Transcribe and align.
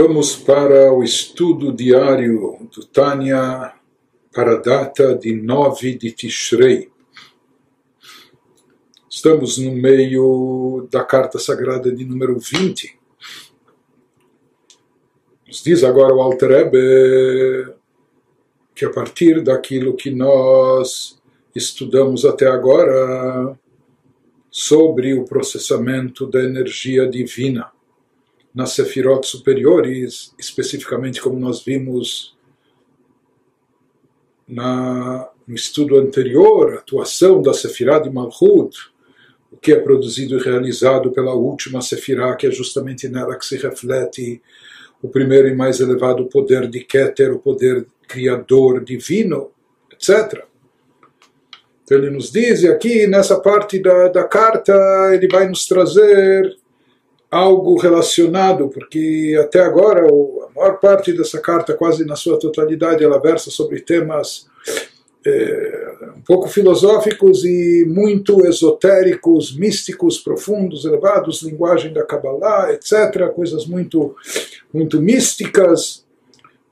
Vamos 0.00 0.36
para 0.36 0.92
o 0.92 1.02
estudo 1.02 1.72
diário 1.72 2.68
do 2.72 2.86
Tânia 2.86 3.74
para 4.32 4.52
a 4.52 4.60
data 4.60 5.12
de 5.16 5.34
9 5.34 5.94
de 5.94 6.12
Tishrei. 6.12 6.88
Estamos 9.10 9.58
no 9.58 9.72
meio 9.72 10.86
da 10.88 11.04
carta 11.04 11.40
sagrada 11.40 11.90
de 11.90 12.04
número 12.04 12.38
20. 12.38 12.96
Nos 15.48 15.64
diz 15.64 15.82
agora 15.82 16.14
o 16.14 16.22
Alter 16.22 16.52
Ebe 16.52 17.74
que 18.76 18.84
a 18.84 18.92
partir 18.92 19.42
daquilo 19.42 19.96
que 19.96 20.12
nós 20.12 21.20
estudamos 21.56 22.24
até 22.24 22.46
agora 22.46 23.58
sobre 24.48 25.14
o 25.14 25.24
processamento 25.24 26.24
da 26.24 26.40
energia 26.40 27.04
divina 27.10 27.76
nas 28.58 28.72
sefirot 28.72 29.24
superiores, 29.24 30.34
especificamente 30.36 31.22
como 31.22 31.38
nós 31.38 31.62
vimos 31.62 32.36
na, 34.48 35.30
no 35.46 35.54
estudo 35.54 35.96
anterior, 35.96 36.72
a 36.72 36.78
atuação 36.78 37.40
da 37.40 37.54
sefirá 37.54 38.00
de 38.00 38.10
Malchut, 38.10 38.76
o 39.52 39.56
que 39.56 39.70
é 39.70 39.78
produzido 39.78 40.36
e 40.36 40.42
realizado 40.42 41.12
pela 41.12 41.34
última 41.34 41.80
sefirá, 41.80 42.34
que 42.34 42.48
é 42.48 42.50
justamente 42.50 43.08
nela 43.08 43.38
que 43.38 43.46
se 43.46 43.56
reflete 43.56 44.42
o 45.00 45.08
primeiro 45.08 45.46
e 45.46 45.54
mais 45.54 45.78
elevado 45.78 46.26
poder 46.26 46.66
de 46.66 46.80
Keter, 46.80 47.32
o 47.32 47.38
poder 47.38 47.86
criador 48.08 48.82
divino, 48.82 49.52
etc. 49.92 50.44
Então 51.84 51.96
ele 51.96 52.10
nos 52.10 52.32
diz, 52.32 52.64
e 52.64 52.68
aqui 52.68 53.06
nessa 53.06 53.38
parte 53.38 53.78
da, 53.78 54.08
da 54.08 54.24
carta, 54.24 54.74
ele 55.14 55.28
vai 55.28 55.48
nos 55.48 55.64
trazer 55.64 56.58
algo 57.30 57.76
relacionado, 57.76 58.68
porque 58.68 59.38
até 59.40 59.60
agora 59.60 60.06
a 60.06 60.58
maior 60.58 60.80
parte 60.80 61.12
dessa 61.12 61.40
carta, 61.40 61.74
quase 61.74 62.04
na 62.04 62.16
sua 62.16 62.38
totalidade, 62.38 63.04
ela 63.04 63.20
versa 63.20 63.50
sobre 63.50 63.80
temas 63.80 64.46
é, 65.26 65.90
um 66.16 66.22
pouco 66.22 66.48
filosóficos 66.48 67.44
e 67.44 67.84
muito 67.86 68.46
esotéricos, 68.46 69.56
místicos, 69.56 70.18
profundos, 70.18 70.84
elevados, 70.84 71.42
linguagem 71.42 71.92
da 71.92 72.04
Kabbalah, 72.04 72.72
etc., 72.72 73.28
coisas 73.34 73.66
muito, 73.66 74.16
muito 74.72 75.00
místicas. 75.00 76.06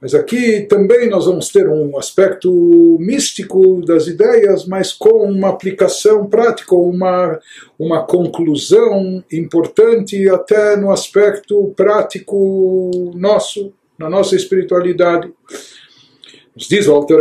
Mas 0.01 0.15
aqui 0.15 0.61
também 0.63 1.09
nós 1.09 1.25
vamos 1.25 1.49
ter 1.49 1.69
um 1.69 1.99
aspecto 1.99 2.97
místico 3.01 3.85
das 3.85 4.07
ideias, 4.07 4.67
mas 4.67 4.93
com 4.93 5.25
uma 5.25 5.49
aplicação 5.49 6.27
prática, 6.27 6.75
uma, 6.75 7.41
uma 7.79 8.05
conclusão 8.05 9.25
importante 9.33 10.29
até 10.29 10.77
no 10.77 10.91
aspecto 10.91 11.73
prático 11.75 13.13
nosso, 13.15 13.73
na 13.99 14.11
nossa 14.11 14.37
espiritualidade. 14.37 15.33
Nos 16.57 16.69
diz 16.69 16.89
o 16.89 16.95
Alter 16.95 17.21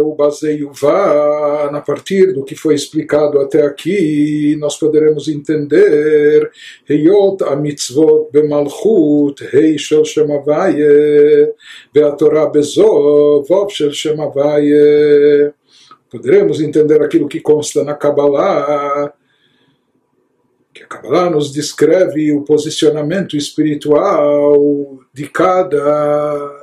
o 0.00 0.14
baseio 0.14 0.72
vá, 0.72 1.66
a 1.66 1.80
partir 1.82 2.32
do 2.32 2.42
que 2.42 2.54
foi 2.54 2.74
explicado 2.74 3.38
até 3.38 3.62
aqui, 3.62 4.56
nós 4.58 4.78
poderemos 4.78 5.28
entender 5.28 6.50
Heyot 6.88 7.44
a 7.44 7.54
mitzvot 7.56 8.30
bemalchut, 8.32 9.44
Hei 9.52 9.76
shel 9.76 10.02
shemavaye, 10.02 11.52
ve'atorah 11.94 12.46
bezo, 12.46 13.44
Vov 13.46 13.70
shel 13.70 13.92
shemavaye. 13.92 15.52
Poderemos 16.10 16.62
entender 16.62 17.02
aquilo 17.02 17.28
que 17.28 17.40
consta 17.40 17.84
na 17.84 17.92
Kabbalah, 17.92 19.12
que 20.72 20.84
a 20.84 20.86
Kabbalah 20.86 21.28
nos 21.28 21.52
descreve 21.52 22.32
o 22.32 22.44
posicionamento 22.44 23.36
espiritual 23.36 25.00
de 25.12 25.28
cada 25.28 26.59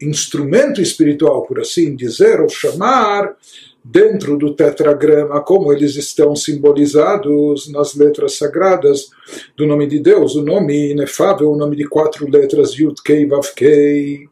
instrumento 0.00 0.80
espiritual, 0.80 1.42
por 1.42 1.60
assim 1.60 1.94
dizer, 1.94 2.40
ou 2.40 2.48
chamar, 2.48 3.36
dentro 3.82 4.36
do 4.36 4.54
tetragrama, 4.54 5.40
como 5.42 5.72
eles 5.72 5.96
estão 5.96 6.36
simbolizados 6.36 7.70
nas 7.72 7.94
letras 7.94 8.36
sagradas 8.36 9.08
do 9.56 9.66
nome 9.66 9.86
de 9.86 9.98
Deus, 9.98 10.34
o 10.34 10.42
nome 10.42 10.90
inefável, 10.90 11.50
o 11.50 11.56
nome 11.56 11.76
de 11.76 11.84
quatro 11.84 12.28
letras, 12.28 12.72
Yud 12.72 13.00
Kei 13.02 13.26
Vav 13.26 13.46
Kei. 13.54 14.28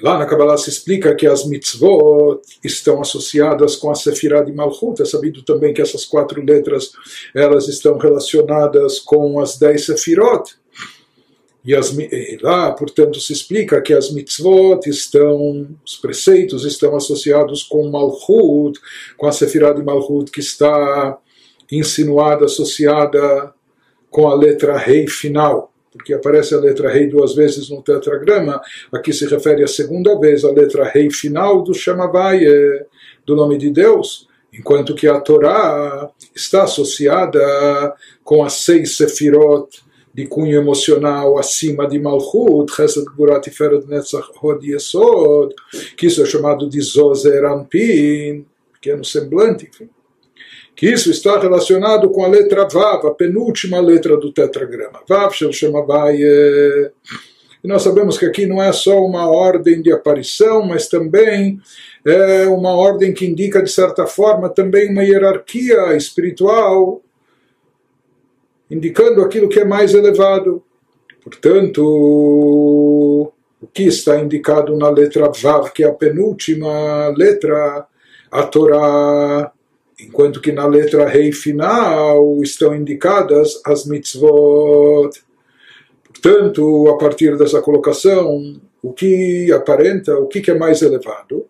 Lá 0.00 0.18
na 0.18 0.26
Kabbalah 0.26 0.56
se 0.56 0.68
explica 0.68 1.14
que 1.14 1.28
as 1.28 1.46
mitzvot 1.46 2.40
estão 2.64 3.00
associadas 3.00 3.76
com 3.76 3.88
a 3.88 3.94
Sefirah 3.94 4.42
de 4.42 4.52
Malchut. 4.52 5.00
É 5.00 5.04
sabido 5.04 5.44
também 5.44 5.72
que 5.72 5.80
essas 5.80 6.04
quatro 6.04 6.44
letras 6.44 6.90
elas 7.32 7.68
estão 7.68 7.98
relacionadas 7.98 8.98
com 8.98 9.38
as 9.38 9.56
dez 9.58 9.86
Sefirot. 9.86 10.56
E, 11.64 11.74
as, 11.76 11.96
e 11.96 12.38
lá, 12.42 12.72
portanto, 12.72 13.20
se 13.20 13.32
explica 13.32 13.80
que 13.80 13.92
as 13.92 14.10
mitzvot 14.10 14.88
estão, 14.88 15.68
os 15.84 15.96
preceitos 15.96 16.64
estão 16.64 16.96
associados 16.96 17.62
com 17.62 17.88
Malchut, 17.88 18.80
com 19.16 19.26
a 19.26 19.32
Sefirah 19.32 19.72
de 19.72 19.82
Malchut, 19.82 20.30
que 20.30 20.40
está 20.40 21.18
insinuada, 21.70 22.46
associada 22.46 23.54
com 24.10 24.28
a 24.28 24.34
letra 24.34 24.76
rei 24.76 25.06
final, 25.06 25.72
porque 25.92 26.12
aparece 26.12 26.54
a 26.54 26.58
letra 26.58 26.90
rei 26.90 27.06
duas 27.06 27.34
vezes 27.34 27.70
no 27.70 27.80
tetragrama, 27.80 28.60
aqui 28.92 29.12
se 29.12 29.26
refere 29.26 29.62
a 29.62 29.68
segunda 29.68 30.18
vez 30.18 30.44
a 30.44 30.50
letra 30.50 30.84
rei 30.84 31.10
final 31.10 31.62
do 31.62 31.72
Shemavaye, 31.72 32.84
do 33.24 33.36
nome 33.36 33.56
de 33.56 33.70
Deus, 33.70 34.28
enquanto 34.52 34.94
que 34.94 35.06
a 35.06 35.20
Torá 35.20 36.10
está 36.34 36.64
associada 36.64 37.94
com 38.24 38.44
as 38.44 38.54
seis 38.54 38.96
Sefirot 38.96 39.68
de 40.14 40.26
cunho 40.26 40.58
emocional 40.58 41.38
acima 41.38 41.86
de 41.86 41.98
Malchut, 41.98 42.74
Chesed 42.74 43.04
Gburat 43.06 43.42
Tiferet 43.42 43.86
Netzach 43.86 44.28
Hod 44.42 44.66
Yesod, 44.66 45.54
que 45.96 46.06
isso 46.06 46.22
é 46.22 46.26
chamado 46.26 46.68
de 46.68 46.80
Zozer 46.80 47.44
Anpin, 47.44 48.44
pequeno 48.74 49.04
semblante, 49.04 49.68
enfim. 49.68 49.88
Que 50.74 50.90
isso 50.90 51.10
está 51.10 51.38
relacionado 51.38 52.10
com 52.10 52.24
a 52.24 52.28
letra 52.28 52.66
Vav, 52.66 53.06
a 53.06 53.10
penúltima 53.14 53.80
letra 53.80 54.16
do 54.16 54.32
tetragrama. 54.32 55.00
Vav 55.08 55.32
Shel 55.32 55.52
Shemabaye. 55.52 56.22
E 57.62 57.68
nós 57.68 57.82
sabemos 57.82 58.18
que 58.18 58.26
aqui 58.26 58.46
não 58.46 58.60
é 58.60 58.72
só 58.72 58.98
uma 58.98 59.30
ordem 59.30 59.80
de 59.80 59.92
aparição, 59.92 60.66
mas 60.66 60.88
também 60.88 61.60
é 62.04 62.46
uma 62.46 62.74
ordem 62.74 63.14
que 63.14 63.26
indica, 63.26 63.62
de 63.62 63.70
certa 63.70 64.06
forma, 64.06 64.48
também 64.48 64.90
uma 64.90 65.04
hierarquia 65.04 65.94
espiritual 65.96 67.00
indicando 68.72 69.20
aquilo 69.20 69.50
que 69.50 69.60
é 69.60 69.64
mais 69.64 69.92
elevado. 69.92 70.62
Portanto, 71.22 71.82
o 71.84 73.66
que 73.72 73.84
está 73.84 74.18
indicado 74.18 74.76
na 74.76 74.88
letra 74.88 75.30
Vav, 75.30 75.70
que 75.72 75.84
é 75.84 75.86
a 75.86 75.92
penúltima 75.92 77.08
letra, 77.10 77.86
a 78.30 78.42
Torá, 78.44 79.52
enquanto 80.00 80.40
que 80.40 80.50
na 80.50 80.66
letra 80.66 81.06
Rei 81.06 81.32
final 81.32 82.42
estão 82.42 82.74
indicadas 82.74 83.60
as 83.64 83.84
mitzvot. 83.84 85.10
Portanto, 86.04 86.88
a 86.88 86.96
partir 86.96 87.36
dessa 87.36 87.60
colocação, 87.60 88.58
o 88.82 88.92
que 88.92 89.52
aparenta, 89.52 90.18
o 90.18 90.26
que 90.26 90.50
é 90.50 90.54
mais 90.54 90.80
elevado? 90.80 91.46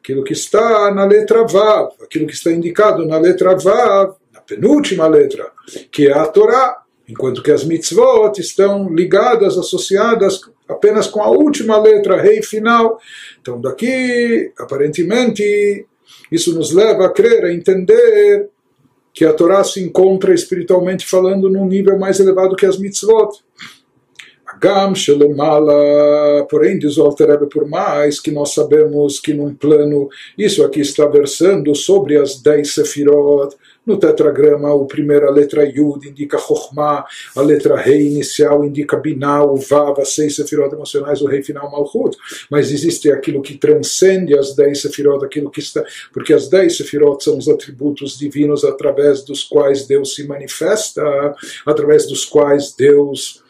Aquilo 0.00 0.22
que 0.22 0.34
está 0.34 0.94
na 0.94 1.04
letra 1.06 1.44
Vav, 1.44 1.92
aquilo 2.02 2.26
que 2.26 2.34
está 2.34 2.52
indicado 2.52 3.06
na 3.06 3.18
letra 3.18 3.56
Vav, 3.56 4.14
penúltima 4.48 5.06
letra, 5.06 5.50
que 5.92 6.08
é 6.08 6.12
a 6.12 6.26
Torá, 6.26 6.78
enquanto 7.08 7.42
que 7.42 7.50
as 7.50 7.64
mitzvot 7.64 8.40
estão 8.40 8.88
ligadas, 8.92 9.58
associadas 9.58 10.40
apenas 10.68 11.06
com 11.06 11.22
a 11.22 11.30
última 11.30 11.80
letra, 11.80 12.20
rei 12.20 12.42
final. 12.42 13.00
Então, 13.40 13.60
daqui, 13.60 14.52
aparentemente, 14.58 15.86
isso 16.30 16.54
nos 16.54 16.72
leva 16.72 17.06
a 17.06 17.10
crer, 17.10 17.44
a 17.44 17.52
entender 17.52 18.48
que 19.14 19.24
a 19.24 19.32
Torá 19.32 19.64
se 19.64 19.82
encontra 19.82 20.34
espiritualmente 20.34 21.06
falando 21.06 21.50
num 21.50 21.66
nível 21.66 21.98
mais 21.98 22.20
elevado 22.20 22.54
que 22.54 22.66
as 22.66 22.78
mitzvot. 22.78 23.42
Gam 24.60 24.94
Shelemala, 24.94 26.46
porém, 26.48 26.78
diz 26.78 26.96
o 26.96 27.02
Alter 27.02 27.46
por 27.48 27.68
mais 27.68 28.18
que 28.18 28.30
nós 28.30 28.54
sabemos 28.54 29.20
que 29.20 29.34
num 29.34 29.54
plano, 29.54 30.08
isso 30.36 30.64
aqui 30.64 30.80
está 30.80 31.06
versando 31.06 31.74
sobre 31.74 32.16
as 32.16 32.40
dez 32.40 32.72
sefirot, 32.72 33.54
no 33.88 33.98
tetragrama, 33.98 34.70
a 34.74 34.84
primeira 34.84 35.30
letra 35.30 35.64
Yud 35.64 36.06
indica 36.06 36.38
Chokhmah, 36.38 37.06
a 37.34 37.40
letra 37.40 37.74
Rei 37.74 38.06
inicial 38.06 38.62
indica 38.62 38.98
Binah, 38.98 39.44
o 39.44 39.56
Vav, 39.56 40.04
seis 40.04 40.36
sefirot 40.36 40.74
emocionais, 40.74 41.22
o 41.22 41.26
Rei 41.26 41.42
final 41.42 41.70
Malchut. 41.70 42.16
Mas 42.50 42.70
existe 42.70 43.10
aquilo 43.10 43.40
que 43.40 43.56
transcende 43.56 44.38
as 44.38 44.54
dez 44.54 44.82
sefirot, 44.82 45.24
aquilo 45.24 45.50
que 45.50 45.60
está. 45.60 45.82
Porque 46.12 46.34
as 46.34 46.48
dez 46.48 46.76
sefirot 46.76 47.24
são 47.24 47.38
os 47.38 47.48
atributos 47.48 48.18
divinos 48.18 48.62
através 48.62 49.22
dos 49.24 49.42
quais 49.42 49.86
Deus 49.86 50.14
se 50.14 50.26
manifesta, 50.26 51.02
através 51.64 52.06
dos 52.06 52.26
quais 52.26 52.74
Deus 52.76 53.42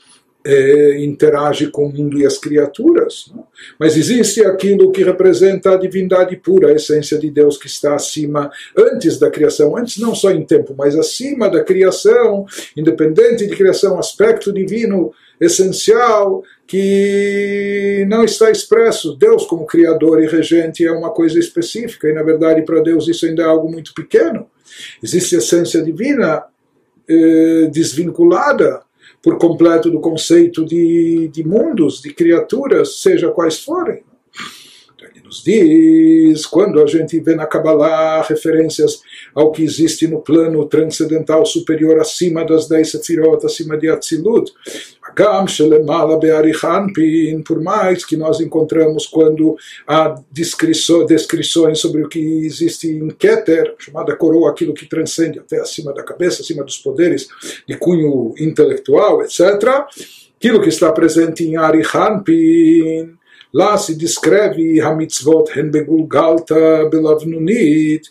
é, 0.48 1.04
interage 1.04 1.66
com 1.66 1.84
o 1.84 1.92
mundo 1.92 2.18
e 2.18 2.24
as 2.24 2.38
criaturas. 2.38 3.30
Não? 3.34 3.46
Mas 3.78 3.98
existe 3.98 4.42
aquilo 4.42 4.90
que 4.90 5.04
representa 5.04 5.74
a 5.74 5.76
divindade 5.76 6.34
pura, 6.36 6.68
a 6.68 6.72
essência 6.72 7.18
de 7.18 7.30
Deus 7.30 7.58
que 7.58 7.66
está 7.66 7.94
acima, 7.94 8.50
antes 8.74 9.18
da 9.18 9.30
criação, 9.30 9.76
antes 9.76 9.98
não 9.98 10.14
só 10.14 10.30
em 10.30 10.42
tempo, 10.46 10.74
mas 10.76 10.96
acima 10.96 11.50
da 11.50 11.62
criação, 11.62 12.46
independente 12.74 13.46
de 13.46 13.54
criação, 13.54 13.98
aspecto 13.98 14.50
divino 14.50 15.12
essencial 15.38 16.42
que 16.66 18.06
não 18.08 18.24
está 18.24 18.50
expresso. 18.50 19.16
Deus, 19.16 19.44
como 19.44 19.66
Criador 19.66 20.22
e 20.22 20.26
Regente, 20.26 20.82
é 20.82 20.90
uma 20.90 21.10
coisa 21.10 21.38
específica, 21.38 22.08
e 22.08 22.14
na 22.14 22.22
verdade 22.22 22.62
para 22.62 22.80
Deus 22.80 23.06
isso 23.06 23.26
ainda 23.26 23.42
é 23.42 23.46
algo 23.46 23.70
muito 23.70 23.92
pequeno. 23.92 24.46
Existe 25.02 25.36
essência 25.36 25.82
divina 25.82 26.42
eh, 27.06 27.68
desvinculada 27.70 28.87
por 29.22 29.38
completo 29.38 29.90
do 29.90 30.00
conceito 30.00 30.64
de, 30.64 31.28
de 31.28 31.46
mundos, 31.46 32.00
de 32.00 32.12
criaturas, 32.12 33.00
seja 33.00 33.30
quais 33.30 33.58
forem 33.58 34.02
nos 35.28 35.44
diz, 35.44 36.46
quando 36.46 36.82
a 36.82 36.86
gente 36.86 37.20
vê 37.20 37.34
na 37.34 37.46
Kabbalah 37.46 38.22
referências 38.22 39.02
ao 39.34 39.52
que 39.52 39.62
existe 39.62 40.08
no 40.08 40.20
plano 40.20 40.64
transcendental 40.64 41.44
superior 41.44 42.00
acima 42.00 42.44
das 42.44 42.66
dez 42.66 42.90
sefirot, 42.90 43.44
acima 43.44 43.76
de 43.76 43.88
Atzilut, 43.88 44.50
por 47.44 47.60
mais 47.60 48.04
que 48.04 48.16
nós 48.16 48.40
encontramos 48.40 49.06
quando 49.06 49.56
há 49.86 50.14
descrições 50.30 51.78
sobre 51.78 52.02
o 52.02 52.08
que 52.08 52.46
existe 52.46 52.88
em 52.88 53.08
Keter, 53.08 53.74
chamada 53.78 54.16
coroa, 54.16 54.50
aquilo 54.50 54.72
que 54.72 54.86
transcende 54.86 55.38
até 55.38 55.60
acima 55.60 55.92
da 55.92 56.02
cabeça, 56.02 56.40
acima 56.40 56.64
dos 56.64 56.78
poderes 56.78 57.28
de 57.66 57.76
cunho 57.76 58.34
intelectual, 58.38 59.22
etc., 59.22 59.40
aquilo 60.36 60.62
que 60.62 60.68
está 60.68 60.90
presente 60.92 61.44
em 61.44 61.56
Arihanpin, 61.56 63.17
lá 63.53 63.77
se 63.77 63.95
descreve 63.95 64.81
Hamitzvot 64.81 65.49
hen 65.55 65.71
begulgalta 65.71 66.89
belavnunit, 66.91 68.09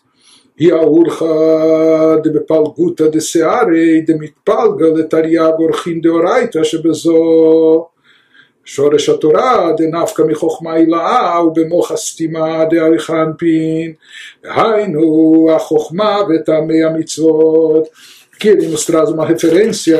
היא 0.58 0.72
האורחה 0.72 2.16
דבפלגותא 2.24 3.06
דשערי 3.06 4.00
דמתפלגה 4.00 4.86
לתרי"ג 4.96 5.52
אורחין 5.58 6.00
דאורייתא 6.00 6.64
שבזו 6.64 7.86
שורש 8.64 9.08
התורה 9.08 9.72
דנפקא 9.76 10.22
מחוכמה 10.22 10.72
הילאה 10.72 11.46
ובמוח 11.46 11.92
הסתימה 11.92 12.64
דאריכא 12.70 13.22
אנפין 13.22 13.92
היינו 14.44 15.48
החוכמה 15.56 16.18
וטעמי 16.28 16.84
המצוות 16.84 17.88
que 18.42 18.48
ele 18.48 18.66
nos 18.66 18.84
traz 18.84 19.08
uma 19.08 19.24
referência 19.24 19.98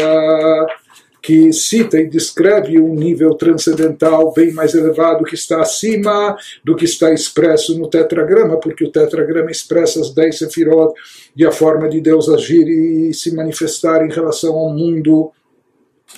que 1.22 1.52
cita 1.52 2.00
e 2.00 2.08
descreve 2.08 2.80
um 2.80 2.94
nível 2.94 3.34
transcendental 3.36 4.34
bem 4.34 4.52
mais 4.54 4.74
elevado 4.74 5.24
que 5.24 5.36
está 5.36 5.62
acima 5.62 6.38
do 6.64 6.76
que 6.76 6.86
está 6.86 7.14
expresso 7.14 7.78
no 7.78 7.90
tetragrama, 7.90 8.60
porque 8.60 8.86
o 8.86 8.92
tetragrama 8.92 9.52
expressa 9.52 10.00
as 10.00 10.14
dez 10.14 10.38
sefirot 10.38 10.94
e 11.36 11.46
a 11.46 11.52
forma 11.52 11.90
de 11.90 12.00
Deus 12.00 12.30
agir 12.30 12.68
e 12.68 13.14
se 13.14 13.36
manifestar 13.36 14.06
em 14.06 14.12
relação 14.12 14.56
ao 14.56 14.74
mundo 14.74 15.32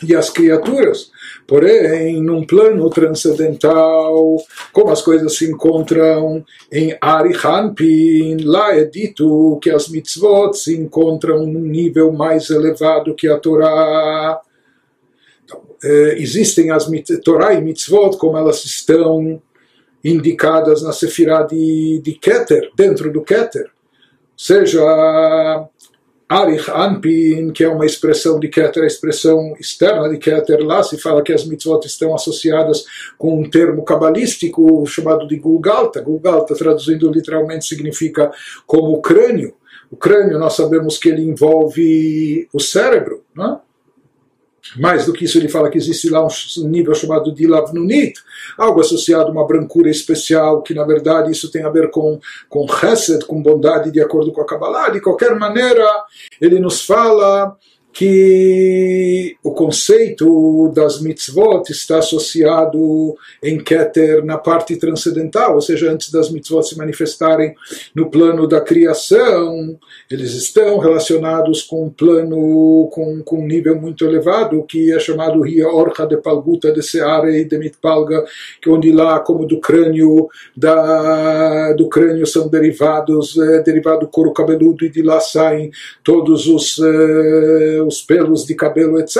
e 0.03 0.15
às 0.15 0.29
criaturas. 0.29 1.11
Porém, 1.47 2.21
num 2.21 2.45
plano 2.45 2.89
transcendental, 2.89 4.37
como 4.71 4.91
as 4.91 5.01
coisas 5.01 5.35
se 5.35 5.49
encontram 5.49 6.45
em 6.71 6.95
Arihanpin, 7.01 8.37
lá 8.43 8.75
é 8.75 8.83
dito 8.83 9.57
que 9.61 9.71
as 9.71 9.89
mitzvot 9.89 10.53
se 10.53 10.77
encontram 10.77 11.45
num 11.47 11.61
nível 11.61 12.11
mais 12.11 12.49
elevado 12.49 13.15
que 13.15 13.27
a 13.27 13.37
Torá 13.37 14.39
existem 16.17 16.71
as 16.71 16.89
Torá 17.23 17.53
e 17.53 17.61
Mitzvot, 17.61 18.17
como 18.17 18.37
elas 18.37 18.63
estão 18.65 19.41
indicadas 20.03 20.81
na 20.81 20.91
Sefirah 20.91 21.43
de, 21.43 22.01
de 22.03 22.13
Keter, 22.13 22.71
dentro 22.75 23.11
do 23.11 23.21
Keter. 23.21 23.69
Seja 24.35 24.81
Arich 26.29 26.69
Anpin, 26.69 27.51
que 27.51 27.63
é 27.63 27.69
uma 27.69 27.85
expressão 27.85 28.39
de 28.39 28.47
Keter, 28.47 28.83
a 28.83 28.87
expressão 28.87 29.55
externa 29.59 30.07
de 30.07 30.17
Keter, 30.17 30.63
lá 30.63 30.83
se 30.83 30.97
fala 30.97 31.23
que 31.23 31.33
as 31.33 31.43
mitzvot 31.43 31.85
estão 31.85 32.13
associadas 32.13 32.85
com 33.17 33.41
um 33.41 33.49
termo 33.49 33.83
cabalístico 33.83 34.85
chamado 34.85 35.27
de 35.27 35.37
Gulgalta. 35.37 36.01
Gulgalta, 36.01 36.55
traduzindo 36.55 37.11
literalmente, 37.11 37.65
significa 37.65 38.31
como 38.67 39.01
crânio. 39.01 39.55
O 39.89 39.97
crânio, 39.97 40.37
nós 40.37 40.53
sabemos 40.53 40.99
que 40.99 41.09
ele 41.09 41.23
envolve 41.23 42.47
o 42.53 42.59
cérebro, 42.59 43.23
não 43.33 43.55
é? 43.55 43.68
Mais 44.77 45.05
do 45.05 45.13
que 45.13 45.25
isso, 45.25 45.37
ele 45.37 45.49
fala 45.49 45.69
que 45.69 45.77
existe 45.77 46.09
lá 46.09 46.25
um 46.25 46.67
nível 46.67 46.93
chamado 46.93 47.33
de 47.33 47.47
Lavnunit, 47.47 48.13
algo 48.57 48.79
associado 48.79 49.29
a 49.29 49.31
uma 49.31 49.47
brancura 49.47 49.89
especial, 49.89 50.61
que 50.61 50.73
na 50.73 50.83
verdade 50.83 51.31
isso 51.31 51.51
tem 51.51 51.63
a 51.63 51.69
ver 51.69 51.89
com, 51.89 52.19
com 52.47 52.67
Chesed, 52.67 53.25
com 53.25 53.41
bondade 53.41 53.91
de 53.91 54.01
acordo 54.01 54.31
com 54.31 54.41
a 54.41 54.45
Kabbalah. 54.45 54.89
De 54.89 55.01
qualquer 55.01 55.35
maneira, 55.37 55.85
ele 56.39 56.59
nos 56.59 56.85
fala 56.85 57.57
que 57.91 59.35
o 59.43 59.51
conceito 59.51 60.71
das 60.73 61.01
mitzvot 61.01 61.69
está 61.69 61.97
associado 61.97 63.15
em 63.43 63.57
Keter 63.57 64.23
na 64.23 64.37
parte 64.37 64.77
transcendental, 64.77 65.55
ou 65.55 65.61
seja, 65.61 65.91
antes 65.91 66.11
das 66.11 66.29
mitzvot 66.29 66.63
se 66.63 66.77
manifestarem 66.77 67.53
no 67.95 68.09
plano 68.09 68.47
da 68.47 68.61
criação, 68.61 69.77
eles 70.09 70.33
estão 70.33 70.77
relacionados 70.77 71.63
com 71.63 71.85
um 71.85 71.89
plano, 71.89 72.89
com, 72.91 73.21
com 73.23 73.39
um 73.39 73.47
nível 73.47 73.75
muito 73.75 74.05
elevado, 74.05 74.63
que 74.63 74.93
é 74.93 74.99
chamado 74.99 75.41
Ria 75.41 75.67
Orcha 75.67 76.05
de 76.05 76.17
Palguta 76.17 76.71
de 76.71 76.83
Seare 76.83 77.37
e 77.37 77.45
de 77.45 77.57
Mitpalga, 77.57 78.23
que 78.61 78.69
onde 78.69 78.91
lá, 78.91 79.19
como 79.19 79.45
do 79.45 79.59
crânio, 79.59 80.27
da, 80.55 81.73
do 81.73 81.89
crânio 81.89 82.25
são 82.25 82.47
derivados, 82.47 83.37
é, 83.37 83.61
derivado 83.63 84.01
do 84.01 84.07
couro 84.07 84.31
cabeludo, 84.31 84.85
e 84.85 84.89
de 84.89 85.01
lá 85.01 85.19
saem 85.19 85.71
todos 86.03 86.47
os 86.47 86.79
é, 86.79 87.78
os 87.81 88.01
pelos 88.01 88.45
de 88.45 88.55
cabelo, 88.55 88.99
etc. 88.99 89.17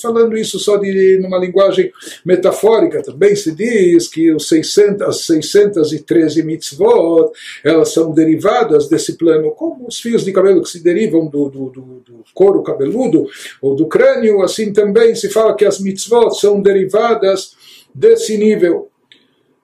Falando 0.00 0.36
isso 0.36 0.58
só 0.58 0.76
de 0.76 1.18
numa 1.20 1.38
linguagem 1.38 1.92
metafórica, 2.24 3.02
também 3.02 3.34
se 3.34 3.54
diz 3.54 4.08
que 4.08 4.32
os 4.32 4.48
600, 4.48 5.02
as 5.02 5.20
613 5.22 6.42
mitzvot, 6.42 7.30
elas 7.64 7.92
são 7.92 8.12
derivadas 8.12 8.88
desse 8.88 9.16
plano, 9.16 9.50
como 9.52 9.86
os 9.86 10.00
fios 10.00 10.24
de 10.24 10.32
cabelo 10.32 10.62
que 10.62 10.70
se 10.70 10.82
derivam 10.82 11.26
do, 11.26 11.48
do, 11.48 11.70
do, 11.70 11.80
do 11.80 12.24
couro 12.34 12.62
cabeludo 12.62 13.26
ou 13.60 13.74
do 13.74 13.86
crânio, 13.86 14.42
assim 14.42 14.72
também 14.72 15.14
se 15.14 15.28
fala 15.28 15.56
que 15.56 15.64
as 15.64 15.80
mitzvot 15.80 16.30
são 16.38 16.60
derivadas 16.60 17.52
desse 17.94 18.36
nível. 18.36 18.88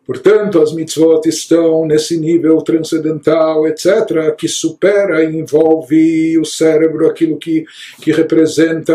Portanto, 0.07 0.61
as 0.61 0.73
mitzvot 0.75 1.27
estão 1.27 1.87
nesse 1.87 2.19
nível 2.19 2.61
transcendental, 2.61 3.67
etc., 3.67 4.35
que 4.37 4.47
supera 4.47 5.25
e 5.25 5.35
envolve 5.35 6.39
o 6.39 6.45
cérebro, 6.45 7.07
aquilo 7.07 7.39
que, 7.39 7.65
que 8.03 8.13
representa 8.13 8.95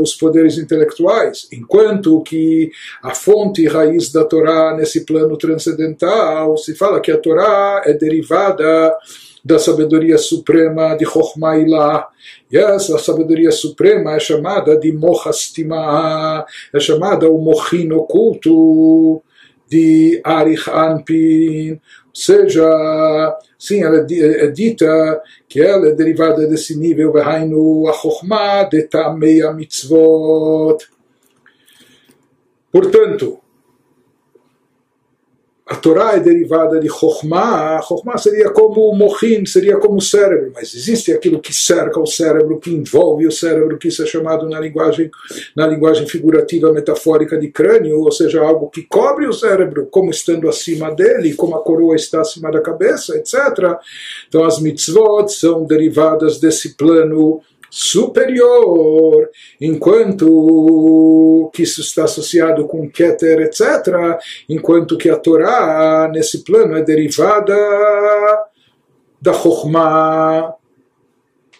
os 0.00 0.14
poderes 0.14 0.58
intelectuais, 0.58 1.48
enquanto 1.52 2.22
que 2.22 2.70
a 3.02 3.14
fonte 3.14 3.62
e 3.62 3.68
raiz 3.68 4.12
da 4.12 4.24
Torá 4.24 4.76
nesse 4.76 5.04
plano 5.04 5.36
transcendental 5.36 6.56
se 6.56 6.74
fala 6.76 7.00
que 7.00 7.10
a 7.10 7.18
Torá 7.18 7.82
é 7.84 7.92
derivada 7.92 8.96
da 9.44 9.58
sabedoria 9.58 10.16
suprema 10.16 10.94
de 10.94 11.04
Chokhmah 11.04 11.58
Ilah. 11.58 12.08
E 12.50 12.56
essa 12.56 12.96
sabedoria 12.98 13.50
suprema 13.50 14.14
é 14.14 14.20
chamada 14.20 14.78
de 14.78 14.90
Mohastima, 14.92 16.46
é 16.72 16.80
chamada 16.80 17.28
o 17.28 17.38
Mochin 17.38 17.92
oculto 17.92 19.22
de 19.68 20.20
Arich 20.24 20.68
Anpin, 20.70 21.72
ou 21.72 21.80
seja, 22.12 23.38
sim, 23.58 23.82
ela 23.82 24.06
é 24.08 24.46
dita 24.48 25.22
que 25.48 25.60
ela 25.60 25.88
é 25.88 25.92
derivada 25.92 26.46
desse 26.46 26.78
nível, 26.78 27.12
Vehainu 27.12 27.88
Achochma 27.88 28.64
de 28.64 28.82
Tamei 28.82 29.42
Mitzvot. 29.52 30.78
Portanto, 32.70 33.40
a 35.66 35.74
Torá 35.76 36.14
é 36.14 36.20
derivada 36.20 36.78
de 36.78 36.88
Chokhmah, 36.88 37.80
Chokhmah 37.80 38.18
seria 38.18 38.50
como 38.50 38.82
o 38.82 38.94
Mochin, 38.94 39.46
seria 39.46 39.78
como 39.78 39.96
o 39.96 40.02
cérebro, 40.02 40.52
mas 40.54 40.74
existe 40.74 41.10
aquilo 41.10 41.40
que 41.40 41.54
cerca 41.54 41.98
o 41.98 42.06
cérebro, 42.06 42.60
que 42.60 42.70
envolve 42.70 43.26
o 43.26 43.32
cérebro, 43.32 43.78
que 43.78 43.88
isso 43.88 44.02
é 44.02 44.06
chamado 44.06 44.46
na 44.46 44.60
linguagem, 44.60 45.10
na 45.56 45.66
linguagem 45.66 46.06
figurativa 46.06 46.70
metafórica 46.70 47.38
de 47.38 47.48
crânio, 47.48 47.98
ou 48.00 48.12
seja, 48.12 48.42
algo 48.42 48.68
que 48.68 48.82
cobre 48.82 49.26
o 49.26 49.32
cérebro, 49.32 49.88
como 49.90 50.10
estando 50.10 50.50
acima 50.50 50.90
dele, 50.94 51.32
como 51.32 51.56
a 51.56 51.62
coroa 51.62 51.96
está 51.96 52.20
acima 52.20 52.50
da 52.50 52.60
cabeça, 52.60 53.16
etc. 53.16 53.78
Então 54.28 54.44
as 54.44 54.60
mitzvot 54.60 55.28
são 55.28 55.64
derivadas 55.64 56.38
desse 56.38 56.76
plano 56.76 57.40
superior, 57.76 59.28
enquanto 59.60 61.50
que 61.52 61.64
isso 61.64 61.80
está 61.80 62.04
associado 62.04 62.68
com 62.68 62.88
Keter, 62.88 63.40
etc., 63.40 64.16
enquanto 64.48 64.96
que 64.96 65.10
a 65.10 65.16
Torá, 65.16 66.08
nesse 66.12 66.44
plano, 66.44 66.76
é 66.76 66.84
derivada 66.84 67.52
da 69.20 69.32
Chokhmah, 69.32 70.54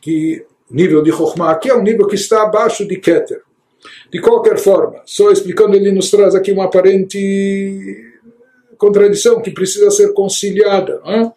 que 0.01 0.47
nível 0.71 1.03
de 1.03 1.11
Chokhmah 1.11 1.51
aqui 1.51 1.69
é 1.69 1.75
um 1.75 1.83
nível 1.83 2.07
que 2.07 2.15
está 2.15 2.45
abaixo 2.45 2.87
de 2.87 2.97
Keter. 2.97 3.43
De 4.09 4.21
qualquer 4.21 4.57
forma, 4.57 5.03
só 5.05 5.33
explicando, 5.33 5.75
ele 5.75 5.91
nos 5.91 6.13
traz 6.13 6.37
aqui 6.37 6.53
uma 6.53 6.67
aparente 6.67 8.13
contradição 8.79 9.43
que 9.43 9.51
precisa 9.51 9.91
ser 9.91 10.13
conciliada. 10.13 11.03
É? 11.07 11.33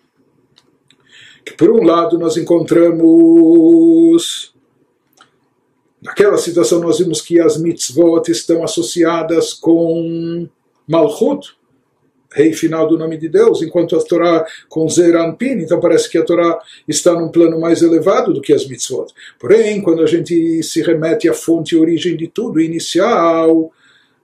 Que 1.43 1.53
por 1.53 1.71
um 1.71 1.83
lado 1.83 2.19
nós 2.19 2.37
encontramos 2.37 4.55
naquela 6.07 6.37
situação 6.37 6.79
nós 6.79 6.99
vimos 6.99 7.21
que 7.21 7.39
as 7.39 7.57
mitzvot 7.57 8.31
estão 8.31 8.63
associadas 8.63 9.53
com 9.53 10.47
Malchut, 10.87 11.55
rei 12.31 12.53
final 12.53 12.87
do 12.87 12.97
nome 12.97 13.17
de 13.17 13.27
Deus, 13.27 13.61
enquanto 13.61 13.95
a 13.95 14.03
Torá 14.03 14.45
com 14.69 14.87
Zeranpin, 14.87 15.59
então 15.59 15.79
parece 15.79 16.09
que 16.09 16.17
a 16.17 16.23
Torá 16.23 16.59
está 16.87 17.13
num 17.13 17.29
plano 17.29 17.59
mais 17.59 17.81
elevado 17.81 18.33
do 18.33 18.41
que 18.41 18.53
as 18.53 18.67
mitzvot. 18.67 19.13
Porém, 19.39 19.81
quando 19.81 20.01
a 20.01 20.05
gente 20.05 20.63
se 20.63 20.81
remete 20.81 21.27
à 21.27 21.33
fonte 21.33 21.75
e 21.75 21.77
origem 21.77 22.15
de 22.15 22.27
tudo, 22.27 22.61
inicial, 22.61 23.71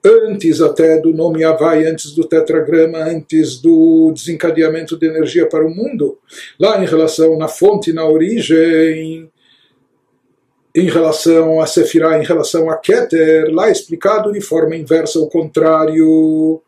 antes 0.03 0.61
até 0.61 0.99
do 0.99 1.13
nome 1.13 1.43
Havai, 1.43 1.85
antes 1.85 2.11
do 2.11 2.25
tetragrama, 2.25 2.99
antes 2.99 3.59
do 3.59 4.11
desencadeamento 4.13 4.97
de 4.97 5.07
energia 5.07 5.47
para 5.47 5.65
o 5.65 5.73
mundo, 5.73 6.17
lá 6.59 6.81
em 6.81 6.87
relação 6.87 7.37
na 7.37 7.47
fonte, 7.47 7.91
na 7.91 8.05
origem, 8.05 9.29
em 10.75 10.89
relação 10.89 11.62
a 11.62 11.68
Sefirah, 11.68 12.20
em 12.20 12.25
relação 12.25 12.70
a 12.70 12.77
Keter, 12.77 13.53
lá 13.53 13.70
explicado 13.70 14.32
de 14.32 14.42
forma 14.42 14.75
inversa, 14.75 15.20
o 15.20 15.30
contrário 15.30 16.62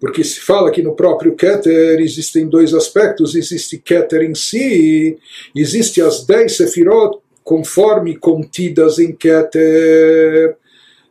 porque 0.00 0.22
se 0.22 0.40
fala 0.40 0.70
que 0.70 0.82
no 0.82 0.94
próprio 0.94 1.34
Keter 1.34 1.98
existem 2.00 2.48
dois 2.48 2.72
aspectos, 2.72 3.34
existe 3.34 3.78
Keter 3.78 4.22
em 4.22 4.34
si, 4.34 5.18
existe 5.54 6.00
as 6.00 6.24
dez 6.24 6.56
Sefirot 6.56 7.18
conforme 7.42 8.16
contidas 8.16 8.98
em 8.98 9.12
Keter. 9.12 10.56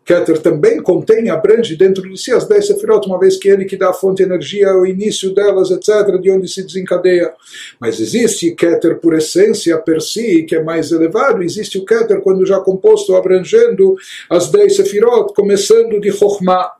Keter 0.07 0.39
também 0.41 0.81
contém, 0.81 1.29
abrange 1.29 1.75
dentro 1.75 2.09
de 2.09 2.17
si 2.17 2.31
as 2.31 2.47
dez 2.47 2.65
Sefirot, 2.65 3.05
uma 3.05 3.19
vez 3.19 3.35
que 3.35 3.49
ele 3.49 3.65
que 3.65 3.75
dá 3.75 3.89
a 3.89 3.93
fonte 3.93 4.17
de 4.17 4.23
energia, 4.23 4.73
o 4.73 4.85
início 4.85 5.35
delas, 5.35 5.69
etc., 5.69 6.17
de 6.21 6.31
onde 6.31 6.47
se 6.47 6.63
desencadeia. 6.63 7.33
Mas 7.77 7.99
existe 7.99 8.51
Keter 8.51 8.99
por 8.99 9.13
essência, 9.13 9.77
per 9.77 10.01
si, 10.01 10.43
que 10.43 10.55
é 10.55 10.63
mais 10.63 10.93
elevado, 10.93 11.43
existe 11.43 11.77
o 11.77 11.83
Keter 11.83 12.21
quando 12.21 12.45
já 12.45 12.57
composto, 12.61 13.17
abrangendo 13.17 13.97
as 14.29 14.49
dez 14.49 14.77
Sefirot, 14.77 15.33
começando 15.33 15.99
de 15.99 16.09
Chokhmah 16.09 16.77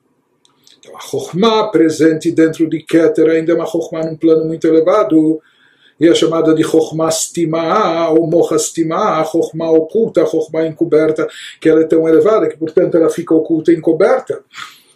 a 0.96 1.02
Chokhmah 1.02 1.70
presente 1.70 2.32
dentro 2.32 2.68
de 2.68 2.82
Keter 2.82 3.30
ainda 3.30 3.52
é 3.52 3.56
uma 3.56 3.68
Chokhmah 3.68 4.06
num 4.06 4.16
plano 4.16 4.46
muito 4.46 4.66
elevado, 4.66 5.40
e 6.00 6.08
é 6.08 6.14
chamada 6.14 6.54
de 6.54 6.64
Chokhmah 6.64 7.12
Stimah, 7.12 8.10
ou 8.10 8.28
Mocha 8.28 8.58
Stimah, 8.58 9.20
a 9.20 9.26
Chokhmah 9.26 9.72
oculta, 9.72 10.26
Chokhmah 10.26 10.68
encoberta, 10.68 11.28
que 11.60 11.68
ela 11.68 11.82
é 11.82 11.86
tão 11.86 12.08
elevada 12.08 12.48
que, 12.48 12.58
portanto, 12.58 12.96
ela 12.96 13.10
fica 13.10 13.34
oculta 13.34 13.72
e 13.72 13.76
encoberta. 13.76 14.44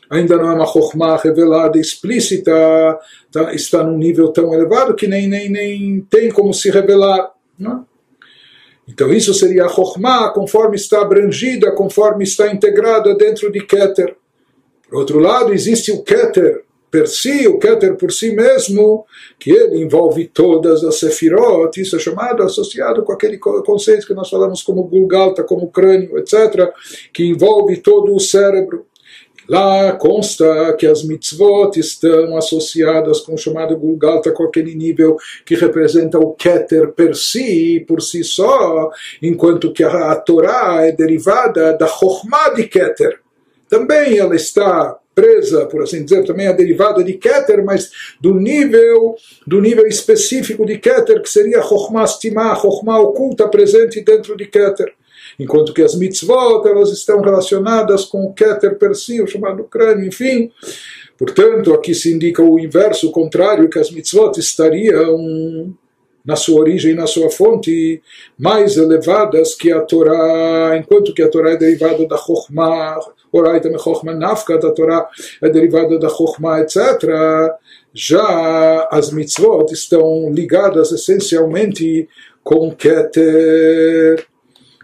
Ainda 0.09 0.37
não 0.37 0.51
é 0.51 0.53
uma 0.53 0.67
Chokhmah 0.67 1.17
revelada, 1.17 1.79
explícita, 1.79 2.51
tá, 3.31 3.53
está 3.53 3.83
num 3.83 3.97
nível 3.97 4.29
tão 4.29 4.53
elevado 4.53 4.93
que 4.93 5.07
nem, 5.07 5.27
nem, 5.27 5.49
nem 5.49 6.01
tem 6.09 6.29
como 6.29 6.53
se 6.53 6.69
revelar. 6.69 7.31
Não? 7.57 7.85
Então 8.87 9.11
isso 9.11 9.33
seria 9.33 9.65
a 9.65 9.69
Chokhmah 9.69 10.29
conforme 10.33 10.75
está 10.75 11.01
abrangida, 11.01 11.71
conforme 11.71 12.25
está 12.25 12.51
integrada 12.51 13.15
dentro 13.15 13.51
de 13.51 13.65
Keter. 13.65 14.15
Por 14.89 14.99
outro 14.99 15.19
lado, 15.19 15.53
existe 15.53 15.91
o 15.91 16.03
Keter 16.03 16.63
per 16.91 17.07
si, 17.07 17.47
o 17.47 17.57
Keter 17.57 17.95
por 17.95 18.11
si 18.11 18.35
mesmo, 18.35 19.05
que 19.39 19.49
ele 19.49 19.81
envolve 19.81 20.27
todas 20.27 20.83
as 20.83 20.95
Sefirot, 20.99 21.79
isso 21.79 21.95
é 21.95 21.99
chamado, 21.99 22.43
associado 22.43 23.01
com 23.03 23.13
aquele 23.13 23.37
conceito 23.37 24.05
que 24.05 24.13
nós 24.13 24.29
falamos 24.29 24.61
como 24.61 24.83
Gulgalta, 24.83 25.41
como 25.41 25.71
crânio, 25.71 26.17
etc., 26.17 26.69
que 27.13 27.25
envolve 27.25 27.77
todo 27.77 28.13
o 28.13 28.19
cérebro. 28.19 28.85
Lá 29.47 29.93
consta 29.93 30.75
que 30.77 30.85
as 30.85 31.03
mitzvot 31.03 31.77
estão 31.77 32.37
associadas 32.37 33.21
com 33.21 33.33
o 33.33 33.37
chamado 33.37 33.75
Gulgalta, 33.77 34.31
com 34.31 34.43
aquele 34.43 34.75
nível 34.75 35.17
que 35.45 35.55
representa 35.55 36.19
o 36.19 36.33
Keter 36.33 36.91
per 36.91 37.15
si, 37.15 37.83
por 37.87 38.01
si 38.01 38.23
só, 38.23 38.91
enquanto 39.21 39.73
que 39.73 39.83
a, 39.83 40.11
a 40.11 40.15
Torá 40.15 40.85
é 40.85 40.91
derivada 40.91 41.73
da 41.73 41.87
Chokhmah 41.87 42.49
de 42.49 42.67
Keter 42.67 43.20
também 43.71 44.17
ela 44.17 44.35
está 44.35 44.99
presa, 45.15 45.65
por 45.65 45.81
assim 45.81 46.03
dizer, 46.03 46.25
também 46.25 46.45
é 46.45 46.53
derivada 46.53 47.01
de 47.01 47.13
Keter, 47.13 47.63
mas 47.63 47.89
do 48.19 48.33
nível 48.33 49.15
do 49.47 49.61
nível 49.61 49.87
específico 49.87 50.65
de 50.65 50.77
Keter, 50.77 51.21
que 51.21 51.29
seria 51.29 51.61
Chokhmah 51.61 52.05
Stimah, 52.05 52.61
oculta 52.99 53.47
presente 53.47 54.01
dentro 54.01 54.35
de 54.35 54.45
Keter. 54.45 54.93
Enquanto 55.39 55.73
que 55.73 55.81
as 55.81 55.95
mitzvot, 55.95 56.67
elas 56.67 56.91
estão 56.91 57.21
relacionadas 57.21 58.03
com 58.03 58.25
o 58.25 58.33
Keter 58.33 58.77
per 58.77 58.93
si, 58.93 59.21
o 59.21 59.27
chamado 59.27 59.63
crânio, 59.63 60.05
enfim. 60.05 60.51
Portanto, 61.17 61.73
aqui 61.73 61.95
se 61.95 62.13
indica 62.13 62.43
o 62.43 62.59
inverso, 62.59 63.07
o 63.07 63.11
contrário, 63.11 63.69
que 63.69 63.79
as 63.79 63.89
mitzvot 63.89 64.37
estariam 64.37 65.73
na 66.25 66.35
sua 66.35 66.59
origem, 66.59 66.93
na 66.93 67.07
sua 67.07 67.29
fonte, 67.29 68.01
mais 68.37 68.75
elevadas 68.75 69.55
que 69.55 69.71
a 69.71 69.79
Torá, 69.79 70.77
enquanto 70.77 71.13
que 71.13 71.21
a 71.21 71.29
Torá 71.29 71.51
é 71.51 71.57
derivada 71.57 72.05
da 72.05 72.17
Chokhmah, 72.17 72.99
Oraita 73.31 73.69
Mechochma 73.69 74.13
Nafka 74.13 74.57
da 74.57 74.71
Torá 74.71 75.07
é 75.41 75.49
derivada 75.49 75.97
da 75.97 76.09
Chokhmah, 76.09 76.61
etc. 76.61 76.77
Já 77.93 78.87
as 78.91 79.11
mitzvot 79.11 79.71
estão 79.71 80.29
ligadas 80.31 80.91
essencialmente 80.91 82.09
com 82.43 82.71
Keter. 82.71 84.25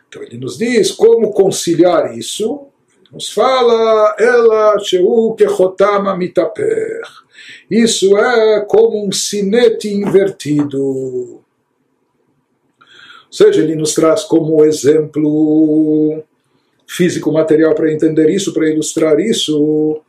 Então 0.07 0.23
ele 0.23 0.37
nos 0.37 0.57
diz 0.57 0.91
como 0.91 1.31
conciliar 1.31 2.17
isso. 2.17 2.67
Nos 3.11 3.29
fala, 3.29 4.15
ela 4.19 4.79
sheu 4.79 5.33
kechotama 5.37 6.15
mitaper. 6.15 7.01
Isso 7.69 8.17
é 8.17 8.61
como 8.61 9.05
um 9.05 9.11
sinete 9.11 9.89
invertido. 9.89 10.79
Ou 10.79 11.43
seja, 13.31 13.61
ele 13.61 13.75
nos 13.75 13.93
traz 13.93 14.23
como 14.23 14.63
exemplo 14.63 16.23
físico 16.87 17.31
material 17.31 17.75
para 17.75 17.91
entender 17.91 18.29
isso, 18.29 18.53
para 18.53 18.69
ilustrar 18.69 19.19
isso, 19.19 20.01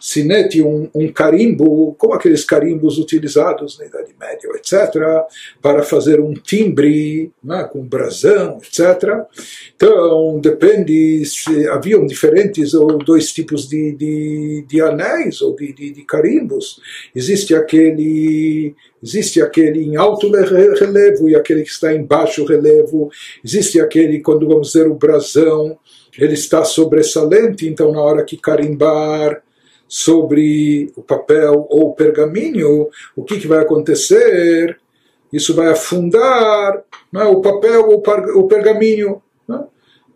sinete, 0.00 0.62
um, 0.62 0.88
um, 0.94 1.10
carimbo, 1.12 1.94
como 1.98 2.14
aqueles 2.14 2.44
carimbos 2.44 2.98
utilizados 2.98 3.78
na 3.78 3.86
Idade 3.86 4.14
Média, 4.18 4.50
etc., 4.54 5.00
para 5.60 5.82
fazer 5.82 6.20
um 6.20 6.34
timbre 6.34 7.32
né, 7.42 7.68
com 7.72 7.82
brasão, 7.82 8.58
etc. 8.58 9.26
Então, 9.74 10.40
depende 10.40 11.24
se 11.24 11.68
haviam 11.68 12.06
diferentes 12.06 12.74
ou 12.74 12.98
dois 12.98 13.32
tipos 13.32 13.68
de, 13.68 13.92
de, 13.92 14.64
de 14.68 14.80
anéis 14.80 15.40
ou 15.42 15.54
de, 15.54 15.72
de, 15.72 15.90
de 15.90 16.02
carimbos. 16.02 16.80
Existe 17.14 17.54
aquele 17.54 18.74
Existe 19.02 19.40
aquele 19.40 19.84
em 19.84 19.96
alto 19.96 20.28
relevo 20.30 21.28
e 21.28 21.36
aquele 21.36 21.62
que 21.62 21.70
está 21.70 21.94
em 21.94 22.02
baixo 22.02 22.44
relevo. 22.44 23.10
Existe 23.44 23.80
aquele, 23.80 24.20
quando 24.20 24.48
vamos 24.48 24.72
dizer 24.72 24.88
o 24.88 24.94
brasão, 24.94 25.78
ele 26.18 26.34
está 26.34 26.64
sobressalente, 26.64 27.68
então 27.68 27.92
na 27.92 28.00
hora 28.00 28.24
que 28.24 28.36
carimbar 28.36 29.40
sobre 29.88 30.92
o 30.94 31.02
papel 31.02 31.66
ou 31.70 31.88
o 31.88 31.94
pergaminho, 31.94 32.88
o 33.16 33.24
que, 33.24 33.40
que 33.40 33.48
vai 33.48 33.60
acontecer? 33.60 34.78
Isso 35.32 35.54
vai 35.54 35.68
afundar 35.68 36.84
é? 37.14 37.24
o 37.24 37.40
papel 37.40 37.88
ou 37.88 38.02
o 38.36 38.46
pergaminho. 38.46 39.22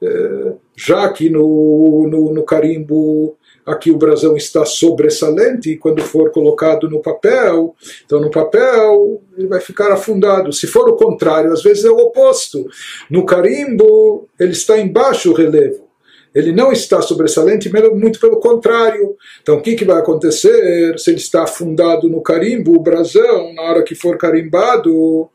É? 0.05 0.53
já 0.75 1.09
que 1.13 1.31
no, 1.31 2.09
no, 2.11 2.35
no 2.35 2.43
carimbo 2.43 3.37
aqui 3.65 3.91
o 3.91 3.97
brasão 3.97 4.37
está 4.37 4.65
sobressalente 4.65 5.77
quando 5.77 6.03
for 6.03 6.33
colocado 6.33 6.91
no 6.91 7.01
papel, 7.01 7.77
então 8.05 8.21
no 8.21 8.31
papel 8.31 9.23
ele 9.39 9.47
vai 9.47 9.61
ficar 9.61 9.93
afundado. 9.93 10.53
Se 10.53 10.67
for 10.67 10.89
o 10.89 10.97
contrário, 10.97 11.53
às 11.53 11.63
vezes 11.63 11.85
é 11.85 11.91
o 11.91 11.97
oposto. 11.97 12.67
No 13.09 13.25
carimbo 13.25 14.29
ele 14.39 14.53
está 14.53 14.77
em 14.77 14.91
baixo 14.91 15.33
relevo. 15.33 15.92
Ele 16.35 16.53
não 16.53 16.73
está 16.73 17.03
sobressalente, 17.03 17.71
muito 17.95 18.19
pelo 18.19 18.41
contrário. 18.41 19.17
Então, 19.43 19.57
o 19.57 19.61
que, 19.61 19.75
que 19.75 19.85
vai 19.85 19.99
acontecer 19.99 20.99
se 20.99 21.11
ele 21.11 21.19
está 21.19 21.43
afundado 21.43 22.09
no 22.09 22.23
carimbo, 22.23 22.75
o 22.75 22.81
brasão, 22.81 23.53
na 23.55 23.63
hora 23.63 23.83
que 23.83 23.95
for 23.95 24.17
carimbado? 24.17 25.29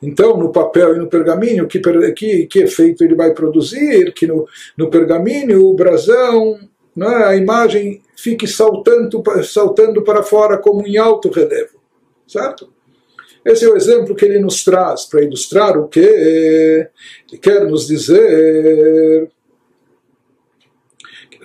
Então, 0.00 0.36
no 0.36 0.52
papel 0.52 0.94
e 0.94 0.98
no 0.98 1.08
pergaminho, 1.08 1.66
que, 1.66 1.80
que, 2.14 2.46
que 2.46 2.58
efeito 2.60 3.02
ele 3.02 3.16
vai 3.16 3.32
produzir? 3.34 4.12
Que 4.12 4.26
no, 4.26 4.46
no 4.76 4.88
pergaminho, 4.88 5.66
o 5.66 5.74
brasão, 5.74 6.58
né, 6.94 7.24
a 7.24 7.36
imagem 7.36 8.00
fique 8.16 8.46
saltando, 8.46 9.22
saltando 9.44 10.02
para 10.02 10.22
fora 10.22 10.56
como 10.56 10.86
em 10.86 10.96
alto 10.96 11.30
relevo. 11.30 11.78
Certo? 12.28 12.68
Esse 13.44 13.64
é 13.64 13.68
o 13.68 13.76
exemplo 13.76 14.14
que 14.14 14.24
ele 14.24 14.38
nos 14.38 14.62
traz 14.62 15.04
para 15.04 15.22
ilustrar 15.22 15.76
o 15.78 15.88
que 15.88 16.00
ele 16.00 17.38
quer 17.40 17.64
nos 17.64 17.86
dizer 17.86 19.30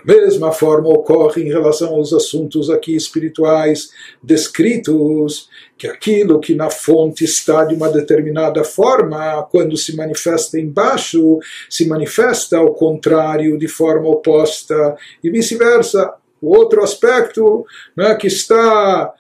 mesma 0.06 0.52
forma 0.52 0.90
ocorre 0.90 1.44
em 1.44 1.50
relação 1.50 1.94
aos 1.96 2.14
assuntos 2.14 2.70
aqui 2.70 2.96
espirituais 2.96 3.90
descritos, 4.22 5.50
que 5.78 5.88
aquilo 5.88 6.40
que 6.40 6.56
na 6.56 6.70
fonte 6.70 7.24
está 7.24 7.66
de 7.66 7.76
uma 7.76 7.90
determinada 7.90 8.64
forma, 8.64 9.44
quando 9.52 9.78
se 9.78 9.96
manifesta 9.96 10.60
embaixo, 10.60 11.40
se 11.70 11.88
manifesta 11.88 12.58
ao 12.58 12.74
contrário, 12.74 13.58
de 13.58 13.68
forma 13.68 14.10
oposta, 14.10 14.96
e 15.24 15.30
vice-versa. 15.30 16.14
O 16.42 16.56
outro 16.56 16.84
aspecto 16.84 17.66
né, 17.96 18.16
que 18.16 18.28
está 18.28 19.14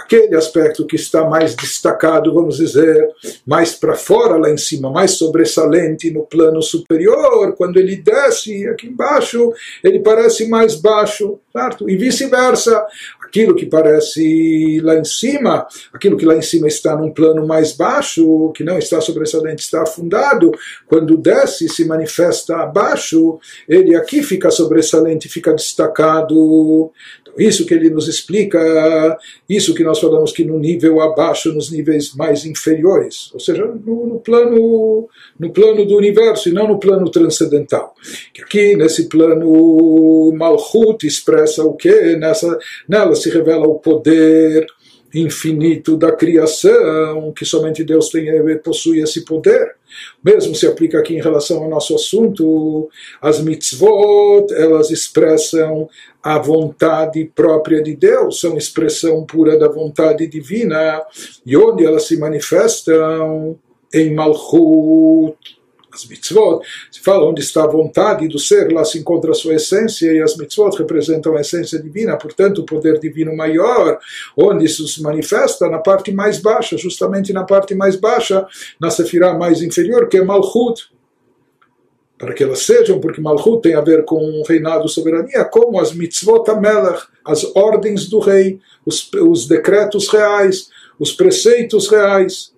aquele 0.00 0.36
aspecto 0.36 0.86
que 0.86 0.96
está 0.96 1.28
mais 1.28 1.54
destacado, 1.54 2.32
vamos 2.32 2.56
dizer, 2.56 3.08
mais 3.46 3.74
para 3.74 3.94
fora 3.94 4.36
lá 4.36 4.50
em 4.50 4.56
cima, 4.56 4.90
mais 4.90 5.12
sobressalente 5.12 6.10
no 6.10 6.24
plano 6.24 6.62
superior, 6.62 7.54
quando 7.56 7.78
ele 7.78 7.96
desce 7.96 8.66
aqui 8.68 8.86
embaixo, 8.86 9.52
ele 9.82 10.00
parece 10.00 10.48
mais 10.48 10.74
baixo, 10.74 11.38
certo? 11.52 11.88
E 11.88 11.96
vice-versa, 11.96 12.84
aquilo 13.22 13.54
que 13.54 13.66
parece 13.66 14.80
lá 14.80 14.96
em 14.96 15.04
cima, 15.04 15.66
aquilo 15.92 16.16
que 16.16 16.24
lá 16.24 16.36
em 16.36 16.42
cima 16.42 16.68
está 16.68 16.96
num 16.96 17.12
plano 17.12 17.46
mais 17.46 17.72
baixo, 17.72 18.52
que 18.52 18.62
não 18.62 18.78
está 18.78 19.00
sobressalente, 19.00 19.62
está 19.62 19.82
afundado, 19.82 20.52
quando 20.86 21.16
desce 21.16 21.68
se 21.68 21.84
manifesta 21.84 22.56
abaixo, 22.56 23.38
ele 23.68 23.96
aqui 23.96 24.22
fica 24.22 24.50
sobressalente, 24.50 25.28
fica 25.28 25.52
destacado. 25.52 26.92
Isso 27.36 27.66
que 27.66 27.74
ele 27.74 27.90
nos 27.90 28.08
explica, 28.08 29.18
isso 29.48 29.74
que 29.74 29.82
nós 29.82 29.98
falamos 29.98 30.32
que 30.32 30.44
no 30.44 30.58
nível 30.58 31.00
abaixo, 31.00 31.52
nos 31.52 31.70
níveis 31.70 32.14
mais 32.14 32.44
inferiores, 32.44 33.30
ou 33.32 33.40
seja, 33.40 33.64
no, 33.64 34.06
no 34.06 34.20
plano, 34.20 35.08
no 35.38 35.50
plano 35.50 35.84
do 35.84 35.96
universo 35.96 36.48
e 36.48 36.52
não 36.52 36.68
no 36.68 36.78
plano 36.78 37.10
transcendental. 37.10 37.94
Que 38.32 38.42
aqui 38.42 38.76
nesse 38.76 39.08
plano 39.08 40.32
Malchut 40.34 41.06
expressa 41.06 41.64
o 41.64 41.74
que? 41.74 42.16
Nessa, 42.16 42.58
nela 42.88 43.14
se 43.14 43.30
revela 43.30 43.66
o 43.66 43.78
poder 43.78 44.66
infinito 45.14 45.96
da 45.96 46.10
criação, 46.10 47.32
que 47.32 47.44
somente 47.44 47.84
Deus 47.84 48.08
tem 48.08 48.26
possui 48.58 49.00
esse 49.00 49.24
poder. 49.24 49.76
Mesmo 50.24 50.54
se 50.54 50.66
aplica 50.66 50.98
aqui 50.98 51.14
em 51.14 51.22
relação 51.22 51.62
ao 51.62 51.70
nosso 51.70 51.94
assunto, 51.94 52.88
as 53.22 53.40
mitzvot, 53.40 54.52
elas 54.52 54.90
expressam 54.90 55.88
a 56.24 56.38
vontade 56.38 57.22
própria 57.34 57.82
de 57.82 57.94
Deus, 57.94 58.40
são 58.40 58.56
expressão 58.56 59.26
pura 59.26 59.58
da 59.58 59.68
vontade 59.68 60.26
divina, 60.26 61.02
e 61.44 61.54
onde 61.54 61.84
elas 61.84 62.04
se 62.04 62.16
manifestam? 62.16 63.58
Em 63.92 64.12
Malchut, 64.14 65.36
as 65.92 66.06
mitzvot, 66.06 66.64
se 66.90 67.00
fala 67.00 67.28
onde 67.28 67.42
está 67.42 67.64
a 67.64 67.68
vontade 67.68 68.26
do 68.26 68.38
ser, 68.38 68.72
lá 68.72 68.86
se 68.86 68.98
encontra 68.98 69.32
a 69.32 69.34
sua 69.34 69.54
essência, 69.54 70.10
e 70.10 70.22
as 70.22 70.34
mitzvot 70.36 70.74
representam 70.78 71.36
a 71.36 71.42
essência 71.42 71.78
divina, 71.78 72.16
portanto, 72.16 72.62
o 72.62 72.64
poder 72.64 72.98
divino 72.98 73.36
maior, 73.36 73.98
onde 74.34 74.64
isso 74.64 74.88
se 74.88 75.02
manifesta? 75.02 75.68
Na 75.68 75.78
parte 75.78 76.10
mais 76.10 76.38
baixa, 76.38 76.78
justamente 76.78 77.34
na 77.34 77.44
parte 77.44 77.74
mais 77.74 77.96
baixa, 77.96 78.46
na 78.80 78.90
sefirá 78.90 79.34
mais 79.34 79.60
inferior, 79.60 80.08
que 80.08 80.16
é 80.16 80.24
Malchut. 80.24 80.88
Para 82.16 82.32
que 82.32 82.44
elas 82.44 82.60
sejam, 82.60 83.00
porque 83.00 83.20
Malchut 83.20 83.62
tem 83.62 83.74
a 83.74 83.80
ver 83.80 84.04
com 84.04 84.42
reinado 84.46 84.88
soberania, 84.88 85.44
como 85.44 85.80
as 85.80 85.92
mitzvot 85.92 86.48
amelach, 86.48 87.06
as 87.24 87.44
ordens 87.56 88.08
do 88.08 88.20
rei, 88.20 88.60
os, 88.86 89.10
os 89.14 89.48
decretos 89.48 90.08
reais, 90.08 90.68
os 90.98 91.12
preceitos 91.12 91.88
reais. 91.88 92.54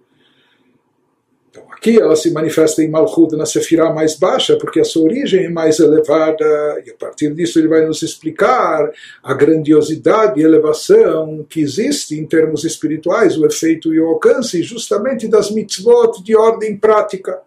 Aqui 1.87 2.01
ela 2.01 2.17
se 2.17 2.33
manifesta 2.33 2.83
em 2.83 2.89
Malchut 2.89 3.37
na 3.37 3.47
Sefirah 3.47 3.93
mais 3.93 4.17
baixa, 4.17 4.57
porque 4.57 4.81
a 4.81 4.85
sua 4.85 5.05
origem 5.05 5.45
é 5.45 5.49
mais 5.49 5.79
elevada, 5.79 6.83
e 6.85 6.91
a 6.91 6.95
partir 6.95 7.33
disso 7.33 7.59
ele 7.59 7.69
vai 7.69 7.87
nos 7.87 8.03
explicar 8.03 8.91
a 9.23 9.35
grandiosidade 9.35 10.41
e 10.41 10.43
elevação 10.43 11.47
que 11.49 11.61
existe 11.61 12.19
em 12.19 12.27
termos 12.27 12.65
espirituais, 12.65 13.39
o 13.39 13.47
efeito 13.47 13.95
e 13.95 14.01
o 14.01 14.09
alcance 14.09 14.63
justamente 14.63 15.29
das 15.29 15.51
mitzvot 15.51 16.23
de 16.25 16.35
ordem 16.35 16.77
prática. 16.77 17.41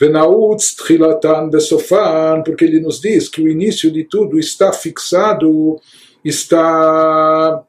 Venautz 0.00 0.76
Tchilatan 0.76 1.48
Besofan, 1.48 2.42
porque 2.44 2.64
ele 2.64 2.80
nos 2.80 3.00
diz 3.00 3.28
que 3.28 3.42
o 3.42 3.48
início 3.48 3.90
de 3.90 4.04
tudo 4.04 4.38
está 4.38 4.72
fixado, 4.72 5.80
está 6.24 7.64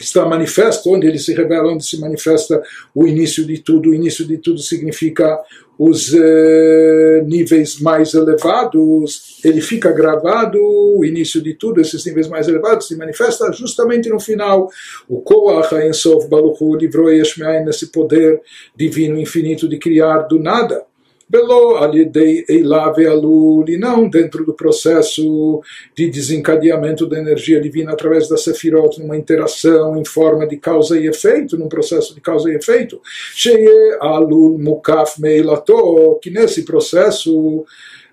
está 0.00 0.24
manifesto, 0.24 0.90
onde 0.90 1.06
ele 1.06 1.18
se 1.18 1.34
revela, 1.34 1.72
onde 1.72 1.84
se 1.84 2.00
manifesta 2.00 2.62
o 2.94 3.06
início 3.06 3.44
de 3.44 3.58
tudo. 3.58 3.90
O 3.90 3.94
início 3.94 4.26
de 4.26 4.38
tudo 4.38 4.58
significa 4.58 5.38
os 5.78 6.14
eh, 6.14 7.22
níveis 7.26 7.80
mais 7.80 8.14
elevados, 8.14 9.40
ele 9.44 9.60
fica 9.60 9.90
gravado, 9.90 10.58
o 10.60 11.04
início 11.04 11.42
de 11.42 11.54
tudo, 11.54 11.80
esses 11.80 12.04
níveis 12.04 12.28
mais 12.28 12.46
elevados, 12.46 12.86
se 12.86 12.96
manifesta 12.96 13.50
justamente 13.52 14.08
no 14.08 14.20
final. 14.20 14.70
O 15.08 15.20
Koach 15.20 15.74
Ensof 15.74 16.28
Baruchu 16.28 16.76
livrou 16.76 17.10
Yeshmeain 17.10 17.64
nesse 17.64 17.88
poder 17.88 18.40
divino 18.76 19.18
infinito 19.18 19.68
de 19.68 19.78
criar 19.78 20.20
do 20.22 20.38
nada. 20.38 20.84
Belo 21.32 21.76
alidei 21.76 22.44
eilave 22.46 23.06
alul, 23.06 23.64
e 23.66 23.78
não 23.78 24.06
dentro 24.06 24.44
do 24.44 24.52
processo 24.52 25.62
de 25.96 26.10
desencadeamento 26.10 27.06
da 27.06 27.18
energia 27.18 27.58
divina 27.58 27.92
através 27.92 28.28
da 28.28 28.36
Sefirot, 28.36 29.00
numa 29.00 29.16
interação 29.16 29.96
em 29.96 30.04
forma 30.04 30.46
de 30.46 30.58
causa 30.58 31.00
e 31.00 31.06
efeito, 31.06 31.56
num 31.56 31.70
processo 31.70 32.14
de 32.14 32.20
causa 32.20 32.50
e 32.50 32.56
efeito. 32.56 33.00
Sheye 33.34 33.96
alul 33.98 34.58
mukaf 34.58 35.18
meilato, 35.22 36.18
que 36.20 36.28
nesse 36.28 36.66
processo 36.66 37.64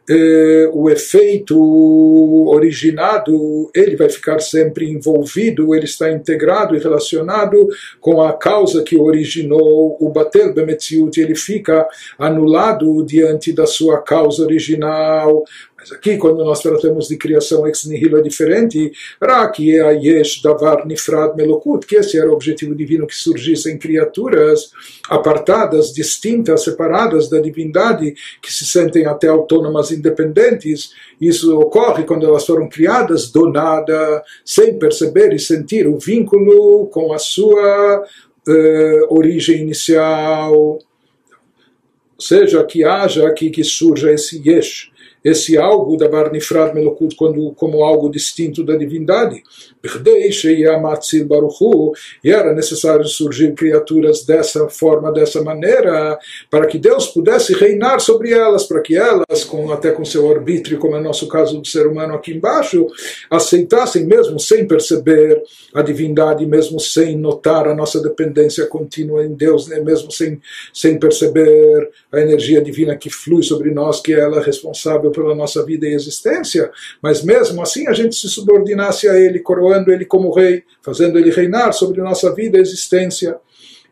eh, 0.08 0.70
o 0.74 0.90
efeito 0.90 1.58
originado 2.50 3.70
ele 3.76 3.96
vai 3.96 4.10
ficar 4.10 4.40
sempre 4.40 4.90
envolvido, 4.90 5.74
ele 5.74 5.86
está 5.86 6.12
integrado 6.12 6.76
e 6.76 6.80
relacionado 6.80 7.68
com 8.00 8.22
a 8.22 8.34
causa 8.34 8.84
que 8.84 8.98
originou 8.98 9.98
o 10.00 10.10
bater 10.10 10.54
Bemetziut, 10.54 11.20
ele 11.20 11.36
fica 11.36 11.88
anulado 12.18 13.04
diante 13.06 13.54
da 13.54 13.66
sua 13.66 14.02
causa 14.02 14.44
original. 14.44 15.44
Mas 15.80 15.94
aqui, 15.94 16.18
quando 16.18 16.44
nós 16.44 16.62
tratamos 16.62 17.08
de 17.08 17.16
criação 17.16 17.66
ex 17.66 17.86
nihilo, 17.86 18.18
é 18.18 18.22
diferente. 18.22 18.92
Raki 19.22 19.78
é 19.78 19.82
a 19.82 19.92
yesh 19.92 20.42
davar 20.42 20.86
nifrad 20.86 21.38
melokut, 21.38 21.88
que 21.88 21.96
esse 21.96 22.18
era 22.18 22.30
o 22.30 22.34
objetivo 22.34 22.76
divino, 22.76 23.08
que 23.08 23.16
surgissem 23.16 23.78
criaturas 23.78 24.72
apartadas, 25.10 25.94
distintas, 25.94 26.66
separadas 26.66 27.30
da 27.30 27.40
divindade, 27.40 28.14
que 28.42 28.52
se 28.52 28.66
sentem 28.66 29.06
até 29.06 29.30
autônomas, 29.30 29.90
independentes. 29.90 30.92
Isso 31.20 31.58
ocorre 31.58 32.04
quando 32.04 32.26
elas 32.26 32.46
foram 32.46 32.68
criadas 32.68 33.32
do 33.32 33.50
nada, 33.50 34.22
sem 34.44 34.78
perceber 34.78 35.34
e 35.34 35.40
sentir 35.40 35.88
o 35.88 35.98
vínculo 35.98 36.88
com 36.88 37.14
a 37.14 37.18
sua 37.18 38.04
uh, 38.04 39.16
origem 39.16 39.62
inicial. 39.62 40.54
Ou 40.54 40.82
seja, 42.20 42.62
que 42.66 42.84
haja 42.84 43.26
aqui 43.30 43.50
que 43.50 43.64
surja 43.64 44.12
esse 44.12 44.42
yesh 44.46 44.89
esse 45.24 45.58
algo 45.58 45.98
da 45.98 46.08
Barnifrad 46.08 46.74
Melokut 46.74 47.16
como 47.56 47.84
algo 47.84 48.10
distinto 48.10 48.64
da 48.64 48.76
divindade. 48.76 49.44
E 52.24 52.32
era 52.32 52.54
necessário 52.54 53.06
surgir 53.06 53.54
criaturas 53.54 54.26
dessa 54.26 54.68
forma, 54.68 55.12
dessa 55.12 55.42
maneira, 55.42 56.20
para 56.50 56.68
que 56.68 56.78
Deus 56.78 57.08
pudesse 57.08 57.54
reinar 57.54 58.00
sobre 58.00 58.34
elas, 58.34 58.64
para 58.64 58.82
que 58.82 58.98
elas, 58.98 59.44
com, 59.46 59.72
até 59.72 59.92
com 59.92 60.04
seu 60.04 60.30
arbítrio, 60.30 60.78
como 60.78 60.96
é 60.96 61.00
o 61.00 61.04
nosso 61.04 61.28
caso 61.28 61.60
do 61.60 61.68
ser 61.68 61.88
humano 61.88 62.14
aqui 62.14 62.34
embaixo, 62.34 62.88
aceitassem 63.30 64.06
mesmo 64.06 64.40
sem 64.40 64.68
perceber 64.68 65.42
a 65.74 65.82
divindade, 65.82 66.46
mesmo 66.46 66.80
sem 66.80 67.18
notar 67.18 67.68
a 67.68 67.76
nossa 67.76 68.02
dependência 68.02 68.66
contínua 68.66 69.24
em 69.24 69.34
Deus, 69.34 69.68
né? 69.68 69.80
mesmo 69.80 70.12
sem, 70.12 70.42
sem 70.74 71.00
perceber 71.00 71.90
a 72.12 72.20
energia 72.20 72.62
divina 72.62 72.98
que 72.98 73.10
flui 73.10 73.44
sobre 73.44 73.72
nós, 73.72 74.02
que 74.02 74.14
ela 74.14 74.42
é 74.42 74.44
responsável 74.44 75.12
pela 75.12 75.34
nossa 75.34 75.64
vida 75.64 75.88
e 75.88 75.94
existência, 75.94 76.70
mas 77.02 77.24
mesmo 77.24 77.62
assim 77.62 77.88
a 77.88 77.94
gente 77.94 78.16
se 78.16 78.28
subordinasse 78.28 79.08
a 79.08 79.18
Ele, 79.18 79.40
coroando 79.70 79.92
Ele 79.92 80.06
como 80.06 80.34
Rei, 80.34 80.64
fazendo 80.82 81.20
Ele 81.20 81.30
reinar 81.30 81.74
sobre 81.74 82.02
nossa 82.02 82.34
vida 82.34 82.58
e 82.58 82.62
existência. 82.62 83.38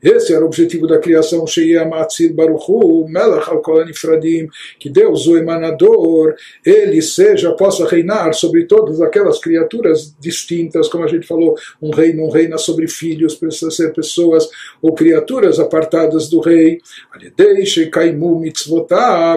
Esse 0.02 0.34
era 0.34 0.44
o 0.44 0.48
objetivo 0.48 0.86
da 0.86 1.00
criação, 1.00 1.46
Sheia 1.48 1.86
Matzir 1.86 2.34
Baruchu, 2.34 3.08
Melach 3.08 3.50
al 3.50 3.62
Fradim, 3.96 4.48
que 4.80 4.90
Deus, 4.90 5.28
o 5.28 5.38
emanador, 5.38 6.36
ele 6.66 7.02
seja, 7.02 7.52
possa 7.54 7.88
reinar 7.88 8.34
sobre 8.34 8.66
todas 8.66 9.02
aquelas 9.02 9.40
criaturas 9.40 10.16
distintas, 10.20 10.88
como 10.88 11.04
a 11.04 11.08
gente 11.08 11.26
falou, 11.26 11.56
um 11.82 11.90
rei 11.90 12.14
não 12.14 12.30
reina 12.30 12.58
sobre 12.58 12.88
filhos, 12.88 13.36
precisa 13.36 13.72
ser 13.72 13.94
pessoas 13.94 14.48
ou 14.82 14.94
criaturas 14.94 15.60
apartadas 15.60 16.30
do 16.30 16.40
rei. 16.40 16.80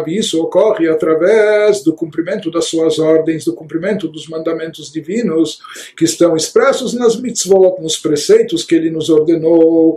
Isso 0.07 0.43
ocorre 0.43 0.89
através 0.89 1.83
do 1.83 1.95
cumprimento 1.95 2.51
das 2.51 2.67
suas 2.67 2.99
ordens, 2.99 3.45
do 3.45 3.55
cumprimento 3.55 4.09
dos 4.09 4.29
mandamentos 4.29 4.93
divinos 4.93 5.59
que 5.97 6.05
estão 6.05 6.37
expressos 6.37 6.95
nas 6.95 7.19
mitzvot, 7.21 7.81
nos 7.81 7.97
preceitos 7.97 8.65
que 8.65 8.75
ele 8.75 8.91
nos 8.91 9.09
ordenou, 9.09 9.97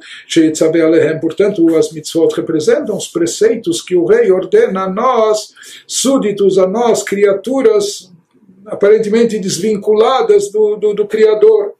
Mitzaveh 0.54 1.20
Portanto, 1.20 1.76
as 1.76 1.92
mitzvot 1.92 2.36
representam 2.36 2.96
os 2.96 3.08
preceitos 3.08 3.82
que 3.82 3.96
o 3.96 4.06
rei 4.06 4.32
ordena 4.32 4.84
a 4.84 4.89
nós, 4.89 5.54
súditos, 5.88 6.60
a 6.60 6.68
nós, 6.68 7.02
criaturas 7.02 8.12
aparentemente 8.66 9.39
desvinculadas 9.39 10.52
do, 10.52 10.76
do, 10.76 10.94
do 10.94 11.08
Criador. 11.08 11.74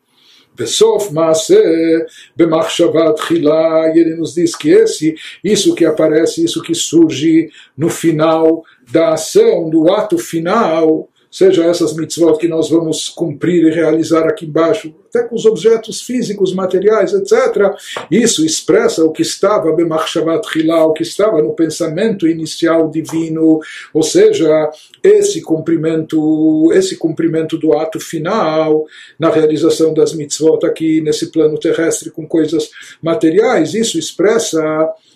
Besof 0.56 1.12
Maase, 1.12 2.06
Bemachshavat 2.36 3.20
Hilá, 3.32 3.92
e 3.96 4.00
ele 4.00 4.16
nos 4.16 4.36
diz 4.36 4.56
que 4.56 4.70
esse, 4.70 5.16
isso 5.44 5.74
que 5.74 5.84
aparece, 5.84 6.44
isso 6.44 6.62
que 6.62 6.76
surge 6.76 7.50
no 7.76 7.90
final 7.90 8.64
da 8.92 9.14
ação, 9.14 9.68
do 9.68 9.92
ato 9.92 10.18
final, 10.20 11.10
seja 11.34 11.66
essas 11.66 11.96
mitzvot 11.96 12.38
que 12.38 12.48
nós 12.48 12.70
vamos 12.70 13.10
cumprir 13.10 13.66
e 13.66 13.72
realizar 13.72 14.28
aqui 14.28 14.46
embaixo, 14.46 14.94
até 15.10 15.28
com 15.28 15.34
os 15.36 15.46
objetos 15.46 16.04
físicos, 16.04 16.54
materiais, 16.54 17.12
etc. 17.12 17.74
Isso 18.12 18.46
expressa 18.46 19.04
o 19.04 19.12
que 19.12 19.24
estava 19.24 19.74
b'machshavat 19.74 20.48
chilá, 20.48 20.86
o 20.86 20.94
que 20.94 21.02
estava 21.02 21.42
no 21.42 21.56
pensamento 21.56 22.28
inicial 22.28 22.88
divino, 22.88 23.60
ou 23.92 24.04
seja, 24.04 24.72
esse 25.02 25.42
cumprimento, 25.42 26.72
esse 26.72 26.98
cumprimento 26.98 27.58
do 27.58 27.74
ato 27.74 28.00
final 28.00 28.86
na 29.18 29.32
realização 29.32 29.92
das 29.92 30.14
mitzvot 30.14 30.64
aqui 30.64 31.02
nesse 31.02 31.32
plano 31.32 31.58
terrestre 31.58 32.12
com 32.12 32.28
coisas 32.28 32.70
materiais, 33.02 33.74
isso 33.74 33.98
expressa 33.98 34.62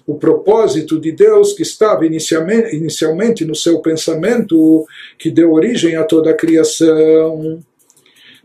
o 0.08 0.16
propósito 0.16 0.98
de 0.98 1.12
Deus 1.12 1.52
que 1.52 1.64
estava 1.64 2.06
inicialmente, 2.06 3.44
no 3.44 3.54
seu 3.54 3.82
pensamento, 3.82 4.88
que 5.20 5.30
deu 5.30 5.52
origem 5.52 5.98
a 5.98 6.06
toda 6.06 6.32
a 6.32 6.34
criação. 6.34 7.62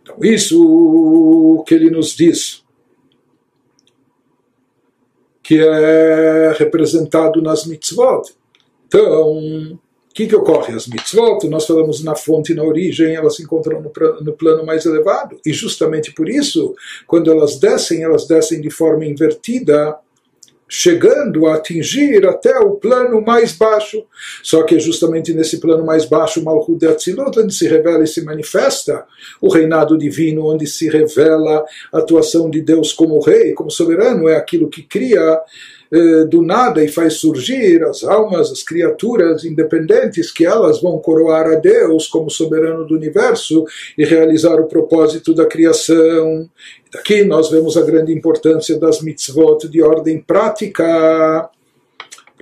Então, 0.02 0.16
isso 0.20 1.62
que 1.64 1.72
ele 1.72 1.88
nos 1.88 2.16
diz, 2.16 2.64
que 5.40 5.60
é 5.60 6.52
representado 6.58 7.40
nas 7.40 7.64
mitzvot. 7.64 8.22
Então, 8.88 9.38
o 9.38 9.78
que, 10.12 10.26
que 10.26 10.34
ocorre? 10.34 10.74
As 10.74 10.88
mitzvot, 10.88 11.48
nós 11.48 11.64
falamos 11.64 12.02
na 12.02 12.16
fonte, 12.16 12.54
na 12.54 12.64
origem, 12.64 13.14
elas 13.14 13.36
se 13.36 13.44
encontram 13.44 13.80
no, 13.80 13.92
no, 14.20 14.32
plano 14.32 14.66
mais 14.66 14.84
elevado. 14.84 15.38
E 15.46 15.52
justamente 15.52 16.12
por 16.12 16.28
isso, 16.28 16.74
quando 17.06 17.30
elas 17.30 17.56
descem, 17.60 18.02
elas 18.02 18.26
descem 18.26 18.60
de 18.60 18.68
forma 18.68 19.06
invertida 19.06 19.96
chegando 20.74 21.46
a 21.46 21.56
atingir 21.56 22.26
até 22.26 22.58
o 22.58 22.70
plano 22.70 23.20
mais 23.20 23.52
baixo. 23.52 24.06
Só 24.42 24.62
que 24.62 24.76
é 24.76 24.78
justamente 24.78 25.34
nesse 25.34 25.60
plano 25.60 25.84
mais 25.84 26.06
baixo, 26.06 26.42
Malchut 26.42 26.78
de 26.78 26.86
Atzilut, 26.86 27.38
onde 27.38 27.52
se 27.52 27.68
revela 27.68 28.02
e 28.02 28.06
se 28.06 28.24
manifesta 28.24 29.04
o 29.38 29.52
reinado 29.52 29.98
divino, 29.98 30.46
onde 30.46 30.66
se 30.66 30.88
revela 30.88 31.62
a 31.92 31.98
atuação 31.98 32.48
de 32.48 32.62
Deus 32.62 32.90
como 32.90 33.20
rei, 33.20 33.52
como 33.52 33.70
soberano, 33.70 34.26
é 34.26 34.34
aquilo 34.34 34.70
que 34.70 34.82
cria 34.82 35.42
eh, 35.92 36.24
do 36.24 36.40
nada 36.40 36.82
e 36.82 36.88
faz 36.88 37.14
surgir 37.14 37.82
as 37.84 38.02
almas, 38.02 38.50
as 38.50 38.62
criaturas 38.62 39.44
independentes, 39.44 40.32
que 40.32 40.46
elas 40.46 40.80
vão 40.80 40.98
coroar 40.98 41.46
a 41.46 41.56
Deus 41.56 42.08
como 42.08 42.30
soberano 42.30 42.86
do 42.86 42.94
universo 42.94 43.64
e 43.98 44.02
realizar 44.02 44.58
o 44.58 44.66
propósito 44.66 45.34
da 45.34 45.44
criação. 45.44 46.48
Daqui 46.90 47.24
nós 47.24 47.50
vemos 47.50 47.76
a 47.76 47.82
grande 47.82 48.10
importância 48.10 48.78
das 48.78 49.02
mitzvot 49.02 49.68
de 49.68 49.82
ordem 49.82 50.18
prática. 50.18 51.50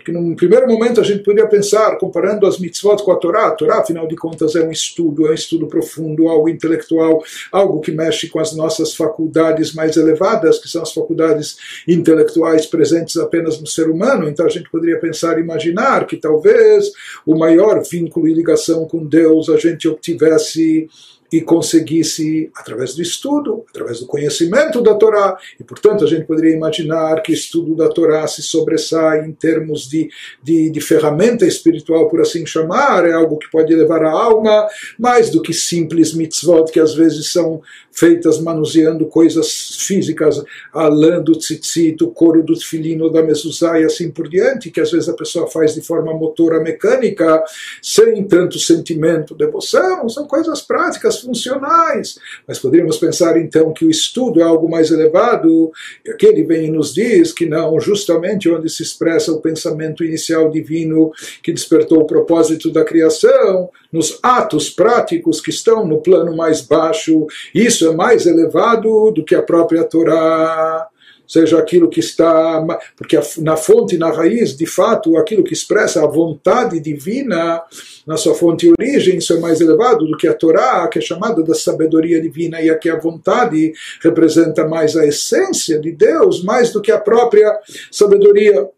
Porque 0.01 0.13
num 0.13 0.35
primeiro 0.35 0.67
momento 0.67 0.99
a 0.99 1.05
gente 1.05 1.23
poderia 1.23 1.49
pensar, 1.49 1.97
comparando 1.99 2.47
as 2.47 2.59
mitzvot 2.59 3.03
com 3.05 3.13
a 3.13 3.17
Torá, 3.17 3.49
a 3.49 3.51
Torá, 3.51 3.81
afinal 3.81 4.09
de 4.09 4.17
contas, 4.17 4.57
é 4.57 4.63
um 4.63 4.71
estudo, 4.71 5.27
é 5.27 5.33
um 5.33 5.35
estudo 5.35 5.67
profundo, 5.67 6.27
algo 6.27 6.49
intelectual, 6.49 7.23
algo 7.53 7.81
que 7.81 7.93
mexe 7.93 8.27
com 8.29 8.41
as 8.41 8.57
nossas 8.57 8.95
faculdades 8.95 9.75
mais 9.75 9.99
elevadas, 9.99 10.59
que 10.59 10.69
são 10.71 10.81
as 10.81 10.93
faculdades 10.93 11.59
intelectuais 11.87 12.65
presentes 12.65 13.19
apenas 13.19 13.61
no 13.61 13.67
ser 13.67 13.91
humano. 13.91 14.27
Então 14.27 14.47
a 14.47 14.49
gente 14.49 14.71
poderia 14.71 14.99
pensar, 14.99 15.39
imaginar 15.39 16.07
que 16.07 16.17
talvez 16.17 16.91
o 17.27 17.37
maior 17.37 17.83
vínculo 17.83 18.27
e 18.27 18.33
ligação 18.33 18.87
com 18.87 19.05
Deus 19.05 19.51
a 19.51 19.59
gente 19.59 19.87
obtivesse 19.87 20.89
e 21.33 21.41
conseguisse, 21.41 22.51
através 22.55 22.95
do 22.95 23.03
estudo, 23.03 23.65
através 23.69 24.01
do 24.01 24.07
conhecimento 24.07 24.83
da 24.83 24.95
Torá, 24.95 25.37
e 25.59 25.65
portanto 25.65 26.05
a 26.05 26.07
gente 26.07 26.27
poderia 26.27 26.55
imaginar 26.55 27.23
que 27.23 27.33
estudo 27.33 27.77
da 27.77 27.89
Torá 27.89 28.27
se 28.27 28.43
sobressai 28.43 29.27
em 29.27 29.33
termos 29.33 29.89
de, 29.89 30.11
de, 30.43 30.71
de 30.71 30.81
ferramenta 30.81 31.47
espiritual, 31.47 32.09
por 32.09 32.21
assim 32.21 32.45
chamar, 32.45 33.07
é 33.07 33.13
algo 33.13 33.39
que 33.39 33.51
pode 33.51 33.75
levar 33.75 34.03
a 34.03 34.11
alma, 34.11 34.67
mais 34.99 35.31
do 35.31 35.41
que 35.41 35.53
simples 35.53 36.13
mitzvot 36.13 36.71
que 36.73 36.81
às 36.81 36.95
vezes 36.95 37.31
são 37.31 37.63
feitas 38.01 38.41
manuseando 38.41 39.05
coisas 39.05 39.77
físicas, 39.81 40.43
a 40.73 40.89
lã 40.89 41.23
do 41.23 41.33
tzitzit, 41.33 42.03
o 42.03 42.09
couro 42.09 42.43
do 42.43 42.55
tefilino, 42.55 43.11
da 43.11 43.23
mezuzá 43.23 43.79
e 43.79 43.85
assim 43.85 44.11
por 44.11 44.27
diante, 44.27 44.71
que 44.71 44.81
às 44.81 44.91
vezes 44.91 45.07
a 45.11 45.13
pessoa 45.13 45.47
faz 45.47 45.75
de 45.75 45.83
forma 45.83 46.15
motora 46.15 46.61
mecânica, 46.61 47.45
sem 47.83 48.25
tanto 48.25 48.59
sentimento, 48.59 49.35
devoção, 49.35 50.09
são 50.09 50.27
coisas 50.27 50.63
práticas, 50.63 51.21
funcionais. 51.21 52.19
Mas 52.49 52.59
poderíamos 52.59 52.97
pensar 52.97 53.37
então 53.37 53.71
que 53.71 53.85
o 53.85 53.91
estudo 53.91 54.41
é 54.41 54.45
algo 54.45 54.67
mais 54.71 54.91
elevado, 54.91 55.71
e 56.03 56.11
aqui 56.11 56.25
ele 56.25 56.43
vem 56.45 56.69
e 56.69 56.71
nos 56.71 56.95
diz 56.95 57.35
que 57.35 57.45
não, 57.45 57.79
justamente 57.79 58.49
onde 58.49 58.71
se 58.71 58.83
expressa 58.83 59.31
o 59.31 59.43
pensamento 59.43 60.03
inicial 60.03 60.51
divino 60.51 61.13
que 61.43 61.53
despertou 61.53 62.01
o 62.01 62.07
propósito 62.07 62.71
da 62.71 62.83
criação, 62.83 63.69
nos 63.93 64.19
atos 64.23 64.71
práticos 64.71 65.41
que 65.41 65.51
estão 65.51 65.87
no 65.87 66.01
plano 66.01 66.35
mais 66.37 66.61
baixo, 66.61 67.27
isso 67.55 67.87
é 67.87 67.90
mais 67.91 68.27
elevado 68.27 69.11
do 69.11 69.25
que 69.25 69.35
a 69.35 69.43
própria 69.43 69.85
Torá 69.85 70.89
seja 71.31 71.61
aquilo 71.61 71.89
que 71.89 72.01
está. 72.01 72.61
Porque 72.97 73.19
na 73.39 73.57
fonte, 73.57 73.97
na 73.97 74.11
raiz, 74.11 74.57
de 74.57 74.67
fato, 74.67 75.17
aquilo 75.17 75.45
que 75.45 75.53
expressa 75.53 76.03
a 76.03 76.07
vontade 76.07 76.81
divina, 76.81 77.63
na 78.05 78.17
sua 78.17 78.35
fonte 78.35 78.67
e 78.67 78.73
origem, 78.73 79.19
isso 79.19 79.33
é 79.33 79.39
mais 79.39 79.61
elevado 79.61 80.07
do 80.07 80.17
que 80.17 80.27
a 80.27 80.35
Torá, 80.35 80.89
que 80.89 80.99
é 80.99 81.03
chamada 81.03 81.43
da 81.43 81.55
sabedoria 81.55 82.21
divina, 82.21 82.61
e 82.61 82.69
aqui 82.69 82.91
a 82.91 82.99
vontade 82.99 83.73
representa 84.03 84.67
mais 84.67 84.97
a 84.97 85.07
essência 85.07 85.79
de 85.79 85.93
Deus, 85.93 86.43
mais 86.43 86.73
do 86.73 86.83
que 86.83 86.91
a 86.91 86.99
própria 86.99 87.57
sabedoria 87.93 88.69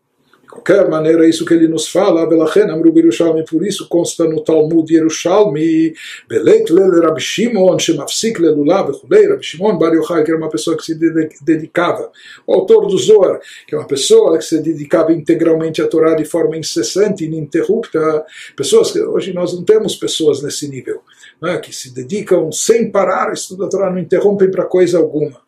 qualquer 0.53 0.87
maneira, 0.89 1.27
isso 1.27 1.47
que 1.47 1.55
ele 1.55 1.67
nos 1.67 1.89
fala, 1.89 2.29
por 3.49 3.67
isso 3.67 3.89
consta 3.89 4.25
no 4.25 4.43
Talmud 4.43 4.93
Yerushalmi, 4.93 5.95
Belek 6.29 6.71
Lele 6.71 7.01
Rabi 7.01 7.21
Shimon, 7.23 7.79
Shemafsik 7.79 8.39
Lelulav, 8.39 8.93
Rabi 9.11 9.43
Shimon 9.43 9.79
que 9.79 10.31
era 10.31 10.37
uma 10.37 10.51
pessoa 10.51 10.77
que 10.77 10.85
se 10.85 10.95
dedicava, 11.43 12.11
o 12.47 12.53
autor 12.53 12.87
do 12.87 12.99
Zohar, 12.99 13.41
que 13.67 13.75
é 13.75 13.79
uma 13.79 13.87
pessoa 13.87 14.37
que 14.37 14.45
se 14.45 14.61
dedicava 14.61 15.13
integralmente 15.13 15.81
à 15.81 15.89
Torá 15.89 16.15
de 16.15 16.27
forma 16.27 16.57
incessante, 16.57 17.25
ininterrupta, 17.25 18.25
pessoas 18.55 18.91
que 18.91 19.01
hoje 19.01 19.33
nós 19.33 19.55
não 19.55 19.65
temos 19.65 19.97
pessoas 19.97 20.43
nesse 20.43 20.69
nível, 20.69 21.01
é? 21.45 21.57
que 21.57 21.75
se 21.75 21.95
dedicam 21.95 22.53
sem 22.53 22.91
parar 22.91 23.31
a 23.31 23.33
estudar 23.33 23.67
a 23.67 23.69
Torá, 23.71 23.91
não 23.91 23.99
interrompem 23.99 24.51
para 24.51 24.67
coisa 24.67 24.99
alguma. 24.99 25.41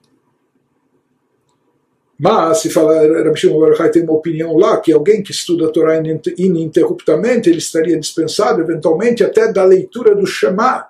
Mas, 2.24 2.62
se 2.62 2.70
fala, 2.70 3.06
Rabbi 3.22 3.38
Shimon 3.38 3.60
Bar 3.60 3.90
tem 3.90 4.02
uma 4.02 4.14
opinião 4.14 4.56
lá, 4.56 4.80
que 4.80 4.90
alguém 4.90 5.22
que 5.22 5.30
estuda 5.30 5.66
a 5.66 5.70
Torá 5.70 6.02
ininterruptamente, 6.38 7.50
ele 7.50 7.58
estaria 7.58 8.00
dispensado, 8.00 8.62
eventualmente, 8.62 9.22
até 9.22 9.52
da 9.52 9.62
leitura 9.62 10.14
do 10.14 10.24
Shema, 10.24 10.86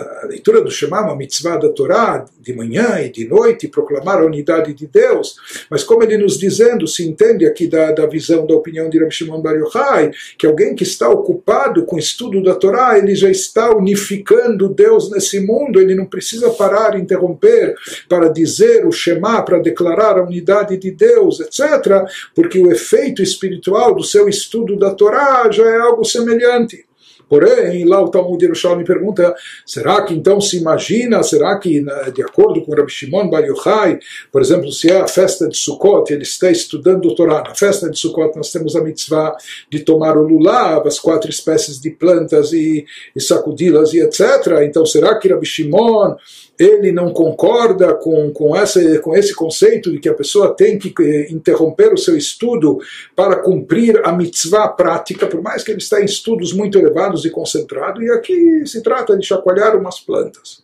a 0.00 0.26
leitura 0.26 0.62
do 0.62 0.70
Shema, 0.70 1.02
uma 1.02 1.16
mitzvah 1.16 1.56
da 1.56 1.68
Torá, 1.68 2.24
de 2.40 2.52
manhã 2.54 3.00
e 3.00 3.10
de 3.10 3.26
noite, 3.26 3.68
proclamar 3.68 4.18
a 4.18 4.26
unidade 4.26 4.72
de 4.74 4.86
Deus, 4.86 5.36
mas 5.70 5.84
como 5.84 6.02
ele 6.02 6.16
nos 6.16 6.38
dizendo, 6.38 6.86
se 6.86 7.06
entende 7.06 7.46
aqui 7.46 7.66
da, 7.66 7.92
da 7.92 8.06
visão, 8.06 8.46
da 8.46 8.54
opinião 8.54 8.88
de 8.88 8.98
Rabbi 8.98 9.14
Shimon 9.14 9.40
Bar 9.40 9.56
Yochai, 9.56 10.10
que 10.38 10.46
alguém 10.46 10.74
que 10.74 10.82
está 10.82 11.08
ocupado 11.08 11.84
com 11.84 11.96
o 11.96 11.98
estudo 11.98 12.42
da 12.42 12.54
Torá, 12.54 12.98
ele 12.98 13.14
já 13.14 13.30
está 13.30 13.74
unificando 13.74 14.68
Deus 14.68 15.10
nesse 15.10 15.40
mundo, 15.40 15.80
ele 15.80 15.94
não 15.94 16.06
precisa 16.06 16.50
parar, 16.50 16.98
interromper, 16.98 17.74
para 18.08 18.28
dizer 18.28 18.86
o 18.86 18.92
Shema, 18.92 19.42
para 19.42 19.58
declarar 19.58 20.18
a 20.18 20.24
unidade 20.24 20.76
de 20.76 20.90
Deus, 20.90 21.40
etc., 21.40 22.04
porque 22.34 22.58
o 22.58 22.70
efeito 22.70 23.22
espiritual 23.22 23.94
do 23.94 24.02
seu 24.02 24.28
estudo 24.28 24.76
da 24.76 24.94
Torá 24.94 25.50
já 25.50 25.64
é 25.68 25.78
algo 25.78 26.04
semelhante. 26.04 26.89
Porém, 27.30 27.84
lá 27.84 28.02
o 28.02 28.08
Talmud 28.08 28.42
Yerushalmi 28.44 28.84
pergunta, 28.84 29.32
será 29.64 30.02
que 30.02 30.12
então 30.12 30.40
se 30.40 30.56
imagina, 30.56 31.22
será 31.22 31.56
que, 31.60 31.80
né, 31.80 32.10
de 32.12 32.22
acordo 32.24 32.60
com 32.62 32.74
Rabbi 32.74 32.90
Shimon 32.90 33.30
Bar 33.30 33.44
Yochai, 33.44 34.00
por 34.32 34.42
exemplo, 34.42 34.72
se 34.72 34.90
é 34.90 35.00
a 35.00 35.06
festa 35.06 35.48
de 35.48 35.56
Sukkot, 35.56 36.12
ele 36.12 36.24
está 36.24 36.50
estudando 36.50 37.06
o 37.06 37.14
Torá, 37.14 37.44
na 37.46 37.54
festa 37.54 37.88
de 37.88 37.96
Sukkot 37.96 38.36
nós 38.36 38.50
temos 38.50 38.74
a 38.74 38.82
mitzvah 38.82 39.36
de 39.70 39.78
tomar 39.78 40.18
o 40.18 40.26
lulav, 40.26 40.88
as 40.88 40.98
quatro 40.98 41.30
espécies 41.30 41.80
de 41.80 41.90
plantas 41.90 42.52
e, 42.52 42.84
e 43.14 43.20
sacudi-las 43.20 43.94
e 43.94 44.00
etc. 44.00 44.64
Então, 44.64 44.84
será 44.84 45.16
que 45.16 45.28
Rabbi 45.28 45.46
Shimon 45.46 46.16
ele 46.60 46.92
não 46.92 47.10
concorda 47.10 47.94
com, 47.94 48.30
com, 48.30 48.54
essa, 48.54 48.98
com 48.98 49.16
esse 49.16 49.34
conceito 49.34 49.90
de 49.90 49.98
que 49.98 50.10
a 50.10 50.14
pessoa 50.14 50.54
tem 50.54 50.78
que 50.78 50.92
eh, 51.02 51.32
interromper 51.32 51.90
o 51.90 51.96
seu 51.96 52.14
estudo 52.14 52.78
para 53.16 53.36
cumprir 53.36 53.98
a 54.04 54.12
mitzvah 54.12 54.68
prática, 54.68 55.26
por 55.26 55.40
mais 55.40 55.64
que 55.64 55.70
ele 55.70 55.78
está 55.78 56.02
em 56.02 56.04
estudos 56.04 56.52
muito 56.52 56.78
elevados 56.78 57.24
e 57.24 57.30
concentrado, 57.30 58.02
e 58.02 58.10
aqui 58.10 58.66
se 58.66 58.82
trata 58.82 59.16
de 59.16 59.26
chacoalhar 59.26 59.74
umas 59.74 60.00
plantas. 60.00 60.62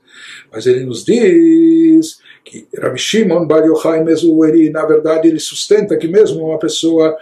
Mas 0.52 0.66
ele 0.66 0.84
nos 0.84 1.02
diz 1.02 2.18
que 2.44 2.66
Rabbi 2.78 2.98
Shimon 2.98 3.46
Bar 3.46 3.64
Yochai 3.64 4.04
ele, 4.48 4.70
na 4.70 4.84
verdade, 4.84 5.28
ele 5.28 5.40
sustenta 5.40 5.96
que 5.96 6.06
mesmo 6.06 6.44
uma 6.44 6.58
pessoa 6.58 7.16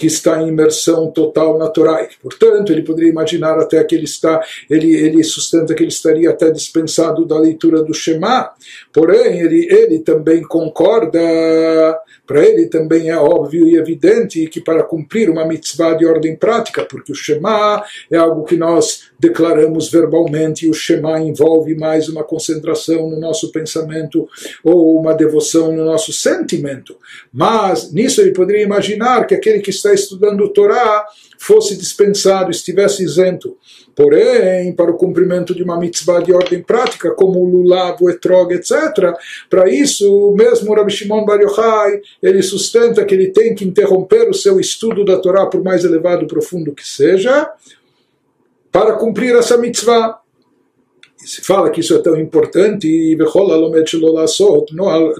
que 0.00 0.06
está 0.06 0.42
em 0.42 0.48
imersão 0.48 1.10
total 1.10 1.58
na 1.58 1.68
Torá. 1.68 2.08
Portanto, 2.22 2.72
ele 2.72 2.80
poderia 2.80 3.10
imaginar 3.10 3.58
até 3.58 3.84
que 3.84 3.94
ele 3.94 4.06
está, 4.06 4.42
ele, 4.70 4.94
ele 4.94 5.22
sustenta 5.22 5.74
que 5.74 5.82
ele 5.82 5.90
estaria 5.90 6.30
até 6.30 6.50
dispensado 6.50 7.26
da 7.26 7.38
leitura 7.38 7.82
do 7.82 7.92
Shema. 7.92 8.50
Porém, 8.94 9.40
ele, 9.40 9.68
ele 9.70 9.98
também 9.98 10.40
concorda, 10.40 11.20
para 12.26 12.42
ele 12.42 12.68
também 12.68 13.10
é 13.10 13.16
óbvio 13.18 13.66
e 13.66 13.76
evidente 13.76 14.46
que 14.46 14.62
para 14.62 14.82
cumprir 14.84 15.28
uma 15.28 15.44
mitzvah 15.44 15.92
de 15.92 16.06
ordem 16.06 16.34
prática, 16.34 16.82
porque 16.82 17.12
o 17.12 17.14
Shema 17.14 17.84
é 18.10 18.16
algo 18.16 18.44
que 18.44 18.56
nós 18.56 19.09
declaramos 19.20 19.90
verbalmente, 19.90 20.66
o 20.68 20.72
Shema 20.72 21.20
envolve 21.20 21.74
mais 21.74 22.08
uma 22.08 22.24
concentração 22.24 23.10
no 23.10 23.20
nosso 23.20 23.52
pensamento 23.52 24.26
ou 24.64 24.98
uma 24.98 25.12
devoção 25.12 25.70
no 25.72 25.84
nosso 25.84 26.10
sentimento. 26.10 26.96
Mas 27.30 27.92
nisso 27.92 28.22
ele 28.22 28.32
poderia 28.32 28.62
imaginar 28.62 29.26
que 29.26 29.34
aquele 29.34 29.60
que 29.60 29.70
está 29.70 29.92
estudando 29.92 30.40
o 30.40 30.48
Torá 30.48 31.04
fosse 31.38 31.76
dispensado, 31.76 32.50
estivesse 32.50 33.02
isento. 33.02 33.56
Porém, 33.94 34.72
para 34.72 34.90
o 34.90 34.96
cumprimento 34.96 35.54
de 35.54 35.62
uma 35.62 35.78
mitzvah 35.78 36.20
de 36.20 36.32
ordem 36.32 36.62
prática, 36.62 37.10
como 37.10 37.40
o 37.40 37.44
lulav, 37.44 37.98
o 38.00 38.08
etrog, 38.08 38.54
etc., 38.54 39.14
para 39.50 39.68
isso, 39.68 40.34
mesmo 40.36 40.72
Rabbi 40.74 40.90
Shimon 40.90 41.24
Bar 41.26 41.40
Yochai, 41.40 42.00
ele 42.22 42.42
sustenta 42.42 43.04
que 43.04 43.14
ele 43.14 43.28
tem 43.28 43.54
que 43.54 43.64
interromper 43.64 44.28
o 44.30 44.34
seu 44.34 44.58
estudo 44.58 45.04
da 45.04 45.18
Torá, 45.18 45.46
por 45.46 45.62
mais 45.62 45.84
elevado 45.84 46.24
e 46.24 46.28
profundo 46.28 46.72
que 46.72 46.86
seja, 46.86 47.50
para 48.71 48.93
cumprir 48.93 49.35
essa 49.35 49.57
mitzvah 49.57 50.19
se 51.25 51.41
fala 51.41 51.71
que 51.71 51.79
isso 51.79 51.95
é 51.95 51.99
tão 51.99 52.15
importante, 52.17 52.87
e 52.87 53.15
בכל 53.15 53.51
הלומד 53.51 53.87
שלא 53.87 54.13
לעשות, 54.13 54.71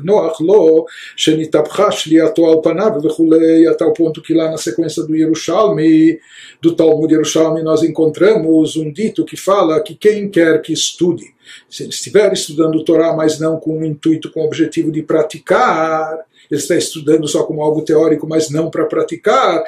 נוח 0.03 0.41
לו 0.41 0.85
שנתהפכה 1.15 1.91
שליעתו 1.91 2.51
על 2.51 2.57
פניו 2.63 2.91
וכולי, 3.03 3.67
até 3.67 3.85
o 3.85 3.93
ponto 3.93 4.21
que 4.21 4.33
lá 4.33 4.51
na 4.51 4.57
sequência 4.57 5.03
do 5.03 5.15
Yerushalmi, 5.15 6.19
do 6.61 6.75
Talmud 6.75 7.11
Yerushalmi, 7.11 7.63
nós 7.63 7.81
encontramos 7.81 8.77
um 8.77 8.91
dito 8.91 9.25
que 9.25 9.35
fala 9.35 9.79
que 9.81 9.95
quem 9.95 10.29
quer 10.29 10.61
que 10.61 10.73
estude, 10.73 11.33
se 11.69 11.83
ele 11.83 11.89
estiver 11.89 12.31
estudando 12.33 12.75
o 12.75 12.85
Torá, 12.85 13.13
mas 13.15 13.39
não 13.39 13.57
com 13.59 13.79
o 13.79 13.85
intuito, 13.85 14.31
com 14.31 14.41
o 14.41 14.45
objetivo 14.45 14.91
de 14.91 15.01
praticar, 15.01 16.19
ele 16.50 16.60
está 16.60 16.74
estudando 16.76 17.28
só 17.28 17.44
como 17.44 17.62
algo 17.62 17.82
teórico, 17.82 18.26
mas 18.26 18.50
não 18.50 18.70
para 18.70 18.86
praticar. 18.86 19.62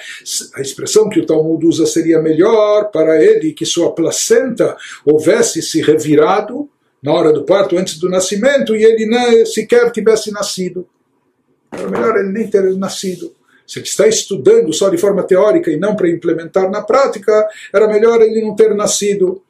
A 0.55 0.61
expressão 0.61 1.09
que 1.09 1.21
o 1.21 1.27
Talmud 1.27 1.64
usa 1.64 1.87
seria 1.87 2.21
melhor 2.21 2.90
para 2.90 3.23
ele 3.23 3.53
que 3.53 3.64
sua 3.64 3.95
placenta 3.95 4.77
houvesse 5.05 5.62
se 5.62 5.81
revirado 5.81 6.68
na 7.03 7.12
hora 7.12 7.33
do 7.33 7.45
parto, 7.45 7.77
antes 7.77 7.99
do 7.99 8.09
nascimento, 8.09 8.77
e 8.77 8.85
ele 8.85 9.07
nem 9.07 9.45
sequer 9.45 9.90
tivesse 9.90 10.31
nascido. 10.31 10.87
Era 11.73 11.88
melhor 11.88 12.16
ele 12.16 12.29
nem 12.29 12.49
ter 12.49 12.62
nascido. 12.77 13.35
Se 13.66 13.79
ele 13.79 13.87
está 13.87 14.07
estudando 14.07 14.73
só 14.73 14.88
de 14.88 14.99
forma 14.99 15.23
teórica 15.23 15.71
e 15.71 15.77
não 15.77 15.97
para 15.97 16.09
implementar 16.09 16.71
na 16.71 16.83
prática, 16.83 17.49
era 17.73 17.88
melhor 17.88 18.21
ele 18.21 18.40
não 18.42 18.55
ter 18.55 18.75
nascido. 18.75 19.42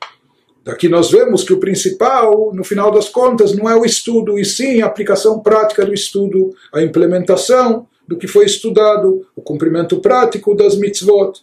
Daqui 0.64 0.88
nós 0.88 1.10
vemos 1.10 1.42
que 1.42 1.52
o 1.52 1.58
principal, 1.58 2.52
no 2.54 2.62
final 2.62 2.90
das 2.90 3.08
contas, 3.08 3.54
não 3.54 3.68
é 3.68 3.74
o 3.74 3.84
estudo, 3.84 4.38
e 4.38 4.44
sim 4.44 4.80
a 4.80 4.86
aplicação 4.86 5.40
prática 5.40 5.84
do 5.84 5.92
estudo, 5.92 6.54
a 6.72 6.80
implementação 6.82 7.86
do 8.06 8.16
que 8.16 8.28
foi 8.28 8.46
estudado, 8.46 9.26
o 9.34 9.42
cumprimento 9.42 9.98
prático 10.00 10.54
das 10.54 10.76
mitzvot. 10.76 11.40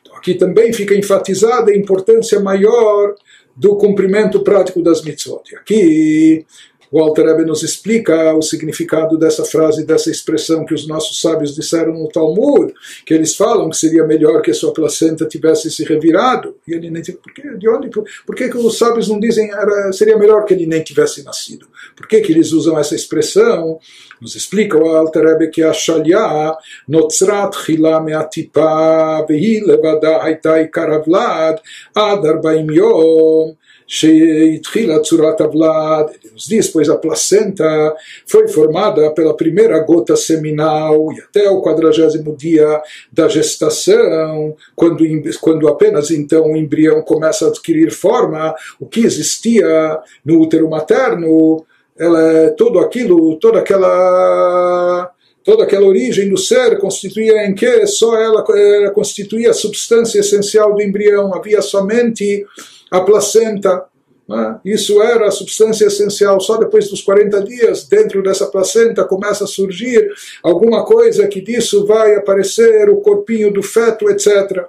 Então, 0.00 0.16
aqui 0.16 0.34
também 0.34 0.72
fica 0.72 0.94
enfatizada 0.94 1.70
a 1.70 1.76
importância 1.76 2.40
maior 2.40 3.14
do 3.54 3.76
cumprimento 3.76 4.40
prático 4.40 4.82
das 4.82 5.02
mitzvot. 5.02 5.42
E 5.52 5.56
aqui 5.56 6.46
o 6.92 7.00
Alter 7.00 7.24
Rebbe 7.24 7.46
nos 7.46 7.62
explica 7.62 8.34
o 8.34 8.42
significado 8.42 9.16
dessa 9.16 9.46
frase, 9.46 9.86
dessa 9.86 10.10
expressão 10.10 10.66
que 10.66 10.74
os 10.74 10.86
nossos 10.86 11.18
sábios 11.22 11.54
disseram 11.54 11.94
no 11.94 12.06
Talmud, 12.08 12.74
que 13.06 13.14
eles 13.14 13.34
falam 13.34 13.70
que 13.70 13.78
seria 13.78 14.04
melhor 14.04 14.42
que 14.42 14.50
a 14.50 14.54
sua 14.54 14.74
placenta 14.74 15.24
tivesse 15.24 15.70
se 15.70 15.84
revirado. 15.84 16.54
E 16.68 16.74
ele 16.74 16.90
nem 16.90 17.02
por 17.02 17.32
que, 17.32 17.56
de 17.56 17.68
onde, 17.68 17.88
por, 17.88 18.04
por 18.26 18.34
que, 18.36 18.50
que 18.50 18.58
os 18.58 18.76
sábios 18.76 19.08
não 19.08 19.18
dizem 19.18 19.50
era, 19.50 19.90
seria 19.92 20.18
melhor 20.18 20.44
que 20.44 20.52
ele 20.52 20.66
nem 20.66 20.82
tivesse 20.82 21.24
nascido? 21.24 21.66
Por 21.96 22.06
que, 22.06 22.20
que 22.20 22.30
eles 22.30 22.52
usam 22.52 22.78
essa 22.78 22.94
expressão? 22.94 23.78
Nos 24.20 24.36
explica 24.36 24.76
o 24.76 24.86
Alter 24.86 25.24
Rebbe 25.24 25.48
que 25.48 25.62
a 25.62 25.72
Shalia 25.72 26.54
notzrat 26.86 27.56
chila 27.64 28.02
me'atipa 28.02 29.24
vehi 29.26 29.64
levada 29.64 30.22
haita 30.22 30.60
ikaravlad 30.60 31.58
ad 31.94 32.28
arbaim 32.28 32.70
yom 32.70 33.56
Sheitchila 33.94 35.02
Tzurat 35.02 35.38
Avlad, 35.42 36.14
ele 36.14 36.32
nos 36.32 36.46
diz, 36.46 36.70
pois 36.70 36.88
a 36.88 36.96
placenta 36.96 37.94
foi 38.26 38.48
formada 38.48 39.10
pela 39.10 39.36
primeira 39.36 39.78
gota 39.80 40.16
seminal 40.16 41.12
e 41.12 41.20
até 41.20 41.50
o 41.50 41.60
quadragésimo 41.60 42.34
dia 42.34 42.80
da 43.12 43.28
gestação, 43.28 44.56
quando, 44.74 45.04
quando 45.42 45.68
apenas 45.68 46.10
então 46.10 46.52
o 46.52 46.56
embrião 46.56 47.02
começa 47.02 47.44
a 47.44 47.48
adquirir 47.48 47.90
forma, 47.90 48.54
o 48.80 48.86
que 48.86 49.00
existia 49.00 50.00
no 50.24 50.40
útero 50.40 50.70
materno, 50.70 51.62
ela, 51.98 52.48
tudo 52.56 52.78
aquilo, 52.78 53.36
toda 53.38 53.58
aquela 53.58 55.11
toda 55.44 55.64
aquela 55.64 55.86
origem 55.86 56.28
do 56.28 56.36
ser 56.36 56.78
constituía 56.78 57.46
em 57.46 57.54
que 57.54 57.86
só 57.86 58.16
ela, 58.16 58.44
constituía 58.92 59.50
a 59.50 59.54
substância 59.54 60.20
essencial 60.20 60.74
do 60.74 60.82
embrião, 60.82 61.34
havia 61.34 61.60
somente 61.62 62.44
a 62.90 63.00
placenta. 63.00 63.84
Né? 64.28 64.60
Isso 64.64 65.02
era 65.02 65.26
a 65.26 65.30
substância 65.30 65.86
essencial. 65.86 66.40
Só 66.40 66.56
depois 66.56 66.88
dos 66.88 67.02
40 67.02 67.42
dias, 67.42 67.88
dentro 67.88 68.22
dessa 68.22 68.46
placenta, 68.46 69.04
começa 69.04 69.44
a 69.44 69.48
surgir 69.48 70.08
alguma 70.42 70.84
coisa 70.84 71.26
que 71.26 71.40
disso 71.40 71.86
vai 71.86 72.14
aparecer 72.14 72.88
o 72.88 73.00
corpinho 73.00 73.52
do 73.52 73.62
feto, 73.62 74.10
etc. 74.10 74.66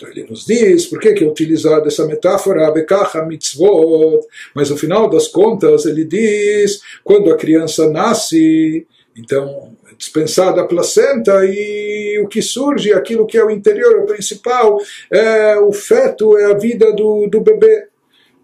Então 0.00 0.08
ele 0.08 0.24
nos 0.24 0.46
diz, 0.46 0.86
por 0.86 0.98
que, 0.98 1.12
que 1.12 1.24
é 1.24 1.86
essa 1.86 2.06
metáfora, 2.06 2.70
Bekacha 2.70 3.22
mitzvot, 3.22 4.26
mas 4.54 4.70
no 4.70 4.76
final 4.76 5.10
das 5.10 5.28
contas 5.28 5.84
ele 5.84 6.06
diz, 6.06 6.80
quando 7.04 7.30
a 7.30 7.36
criança 7.36 7.86
nasce, 7.90 8.86
então 9.14 9.76
é 9.79 9.79
dispensada 10.00 10.62
a 10.62 10.66
placenta 10.66 11.44
e 11.44 12.18
o 12.24 12.26
que 12.26 12.40
surge, 12.40 12.94
aquilo 12.94 13.26
que 13.26 13.36
é 13.36 13.44
o 13.44 13.50
interior, 13.50 14.00
o 14.00 14.06
principal, 14.06 14.78
é 15.12 15.58
o 15.58 15.70
feto, 15.72 16.38
é 16.38 16.46
a 16.46 16.54
vida 16.54 16.90
do, 16.90 17.26
do 17.26 17.42
bebê. 17.42 17.86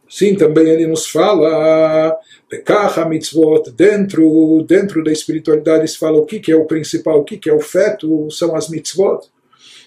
Sim, 0.08 0.36
também 0.36 0.68
ele 0.68 0.86
nos 0.86 1.08
fala, 1.08 2.14
Pekacha 2.48 3.08
mitzvot, 3.08 3.70
dentro, 3.70 4.62
dentro 4.68 5.02
da 5.02 5.10
espiritualidade 5.10 5.88
se 5.88 5.98
fala 5.98 6.18
o 6.18 6.26
que, 6.26 6.38
que 6.38 6.52
é 6.52 6.56
o 6.56 6.66
principal, 6.66 7.20
o 7.20 7.24
que, 7.24 7.38
que 7.38 7.48
é 7.48 7.54
o 7.54 7.58
feto, 7.58 8.30
são 8.30 8.54
as 8.54 8.68
mitzvot. 8.68 9.26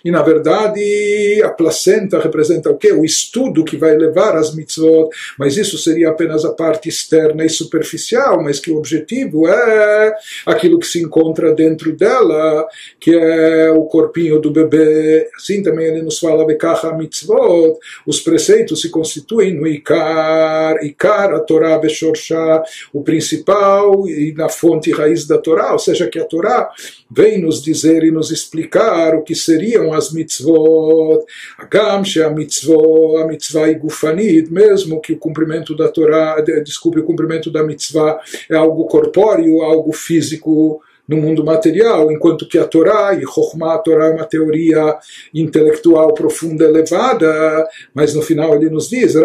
E 0.03 0.11
na 0.11 0.21
verdade, 0.21 1.41
a 1.43 1.49
placenta 1.49 2.19
representa 2.19 2.69
o 2.69 2.77
quê? 2.77 2.91
O 2.91 3.03
estudo 3.03 3.63
que 3.63 3.77
vai 3.77 3.95
levar 3.97 4.35
às 4.35 4.55
mitzvot, 4.55 5.09
mas 5.37 5.57
isso 5.57 5.77
seria 5.77 6.09
apenas 6.09 6.45
a 6.45 6.53
parte 6.53 6.89
externa 6.89 7.45
e 7.45 7.49
superficial, 7.49 8.41
mas 8.41 8.59
que 8.59 8.71
o 8.71 8.77
objetivo 8.77 9.47
é 9.47 10.13
aquilo 10.45 10.79
que 10.79 10.87
se 10.87 11.01
encontra 11.01 11.53
dentro 11.53 11.91
dela, 11.91 12.67
que 12.99 13.15
é 13.15 13.71
o 13.71 13.83
corpinho 13.83 14.39
do 14.39 14.51
bebê. 14.51 15.29
Assim 15.35 15.61
também 15.61 15.87
ele 15.87 16.01
nos 16.01 16.19
fala, 16.19 16.45
Bekacha 16.45 16.93
mitzvot, 16.93 17.77
os 18.05 18.19
preceitos 18.19 18.81
se 18.81 18.89
constituem 18.89 19.53
no 19.53 19.67
Ikar, 19.67 20.83
Ikar, 20.83 21.33
a 21.33 21.39
Torá 21.39 21.77
Beshorsha, 21.77 22.63
o 22.93 23.03
principal 23.03 24.07
e 24.07 24.33
na 24.35 24.49
fonte 24.49 24.91
raiz 24.91 25.25
da 25.27 25.37
Torá, 25.37 25.73
ou 25.73 25.79
seja, 25.79 26.07
que 26.07 26.19
a 26.19 26.25
Torá 26.25 26.69
vem 27.09 27.41
nos 27.41 27.61
dizer 27.61 28.03
e 28.03 28.11
nos 28.11 28.31
explicar 28.31 29.15
o 29.15 29.23
que 29.23 29.35
seriam 29.35 29.88
as 29.93 30.11
mitzvot, 30.11 31.25
Agam 31.57 32.03
a 32.25 32.29
mitzvot, 32.29 33.17
a 33.17 33.27
mitzvah 33.27 33.69
é 33.69 33.73
gufanit, 33.73 34.51
mesmo 34.51 35.01
que 35.01 35.13
o 35.13 35.17
cumprimento 35.17 35.75
da 35.75 35.89
Torá, 35.89 36.41
desculpe, 36.63 36.99
o 36.99 37.05
cumprimento 37.05 37.51
da 37.51 37.63
mitzvah 37.63 38.19
é 38.49 38.55
algo 38.55 38.85
corpóreo, 38.85 39.61
algo 39.61 39.91
físico, 39.91 40.81
no 41.09 41.17
mundo 41.17 41.43
material, 41.43 42.11
enquanto 42.11 42.47
que 42.47 42.59
a 42.59 42.67
Torá, 42.67 43.15
e 43.15 43.25
Chokhmah, 43.25 43.73
a 43.73 43.77
Torá 43.79 44.05
é 44.09 44.11
uma 44.11 44.25
teoria 44.25 44.95
intelectual 45.33 46.13
profunda, 46.13 46.65
elevada, 46.65 47.67
mas 47.95 48.13
no 48.13 48.21
final 48.21 48.53
ele 48.53 48.69
nos 48.69 48.87
diz, 48.87 49.15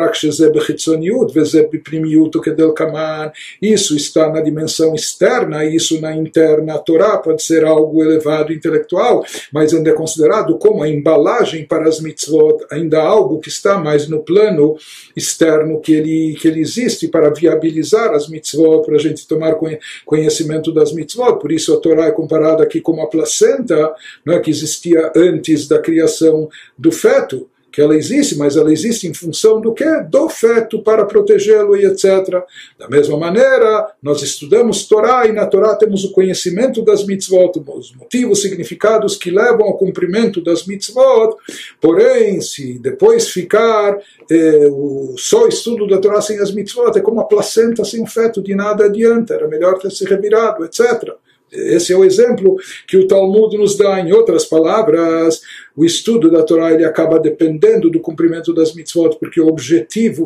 isso 3.61 3.97
está 3.97 4.33
na 4.33 4.40
dimensão 4.40 4.94
externa, 4.94 5.62
isso 5.64 6.01
na 6.01 6.16
interna. 6.16 6.75
A 6.75 6.79
Torá 6.79 7.18
pode 7.18 7.42
ser 7.42 7.64
algo 7.64 8.03
elevado 8.03 8.51
intelectual, 8.51 9.23
mas 9.53 9.75
ainda 9.75 9.90
é 9.90 9.92
considerado 9.92 10.57
como 10.57 10.83
a 10.83 10.88
embalagem 10.88 11.66
para 11.66 11.87
as 11.87 12.01
mitzvot, 12.01 12.64
ainda 12.70 13.03
algo 13.03 13.40
que 13.40 13.49
está 13.49 13.77
mais 13.79 14.09
no 14.09 14.23
plano 14.23 14.77
externo 15.14 15.81
que 15.81 15.92
ele, 15.92 16.35
que 16.40 16.49
ele 16.49 16.61
existe 16.61 17.09
para 17.09 17.29
viabilizar 17.31 18.14
as 18.14 18.27
mitzvot, 18.27 18.87
para 18.87 18.97
a 18.97 18.99
gente 18.99 19.29
tomar 19.29 19.59
conhecimento 20.07 20.73
das 20.73 20.90
mitzvot. 20.92 21.38
Por 21.38 21.53
isso 21.53 21.74
a 21.75 21.81
Torá 21.81 22.07
é 22.07 22.13
comparada 22.13 22.63
aqui 22.63 22.81
com 22.81 22.93
uma 22.93 23.09
placenta 23.09 23.95
né, 24.25 24.39
que 24.39 24.51
existia 24.51 25.13
antes 25.17 25.69
da 25.69 25.79
criação 25.79 26.49
do 26.79 26.91
feto, 26.91 27.49
que 27.75 27.81
ela 27.81 27.97
existe, 27.97 28.39
mas 28.39 28.57
ela 28.57 28.73
existe 28.73 29.09
em 29.09 29.13
função 29.13 29.61
do 29.61 29.75
que? 29.75 29.85
Do 30.09 30.29
feto 30.29 30.81
para 30.81 31.05
protegê-lo 31.05 31.77
e 31.77 31.85
etc. 31.85 32.45
Da 32.79 32.89
mesma 32.89 33.19
maneira, 33.19 33.93
nós 34.01 34.23
estudamos 34.23 34.87
Torá 34.87 35.27
e 35.27 35.33
na 35.33 35.45
Torá 35.45 35.75
temos 35.75 36.05
o 36.05 36.13
conhecimento 36.13 36.83
das 36.83 37.05
mitzvot, 37.05 37.61
os 37.67 37.93
motivos, 37.97 38.43
significados 38.43 39.17
que 39.17 39.29
levam 39.29 39.67
ao 39.67 39.77
cumprimento 39.77 40.41
das 40.41 40.65
mitzvot, 40.69 41.37
porém, 41.81 42.41
se 42.41 42.79
depois 42.79 43.29
ficar 43.29 43.99
eh, 44.31 44.69
o 44.71 45.17
só 45.19 45.49
estudo 45.49 45.89
da 45.89 45.99
Torá 45.99 46.23
sem 46.23 46.39
as 46.39 46.53
mitzvot, 46.55 46.97
é 46.97 47.01
como 47.01 47.21
a 47.21 47.25
placenta 47.25 47.85
sem 47.85 48.01
o 48.01 48.07
feto, 48.07 48.41
de 48.41 48.55
nada 48.55 48.85
adianta, 48.85 49.35
era 49.35 49.49
melhor 49.49 49.81
ter 49.81 49.91
se 49.91 50.05
revirado, 50.05 50.65
etc. 50.65 51.13
Esse 51.55 51.93
é 51.93 51.97
o 51.97 52.05
exemplo 52.05 52.57
que 52.87 52.97
o 52.97 53.07
Talmud 53.07 53.57
nos 53.57 53.77
dá. 53.77 54.01
Em 54.01 54.12
outras 54.12 54.45
palavras, 54.45 55.40
o 55.77 55.85
estudo 55.85 56.31
da 56.31 56.43
Torá 56.43 56.73
ele 56.73 56.85
acaba 56.85 57.19
dependendo 57.19 57.90
do 57.90 57.99
cumprimento 57.99 58.55
das 58.55 58.75
mitzvot, 58.75 59.19
porque 59.19 59.40
o 59.40 59.49
objetivo, 59.49 60.25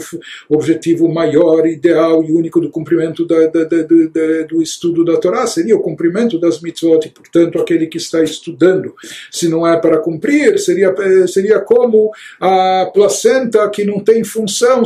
objetivo 0.49 1.09
maior, 1.09 1.67
ideal 1.67 2.23
e 2.23 2.33
único 2.33 2.61
do 2.61 2.71
cumprimento 2.71 3.27
da, 3.27 3.47
da, 3.47 3.65
da, 3.65 3.83
do 4.49 4.63
estudo 4.63 5.05
da 5.05 5.17
Torá 5.17 5.47
seria 5.47 5.77
o 5.77 5.81
cumprimento 5.81 6.39
das 6.39 6.61
mitzvot, 6.61 7.07
e, 7.07 7.11
portanto, 7.11 7.59
aquele 7.59 7.87
que 7.87 7.97
está 7.97 8.23
estudando, 8.23 8.95
se 9.31 9.49
não 9.49 9.67
é 9.67 9.79
para 9.81 9.99
cumprir, 9.99 10.59
seria, 10.59 10.95
seria 11.27 11.61
como 11.61 12.11
a 12.41 12.91
placenta 12.93 13.69
que 13.71 13.85
não 13.85 14.01
tem 14.01 14.25
função. 14.25 14.85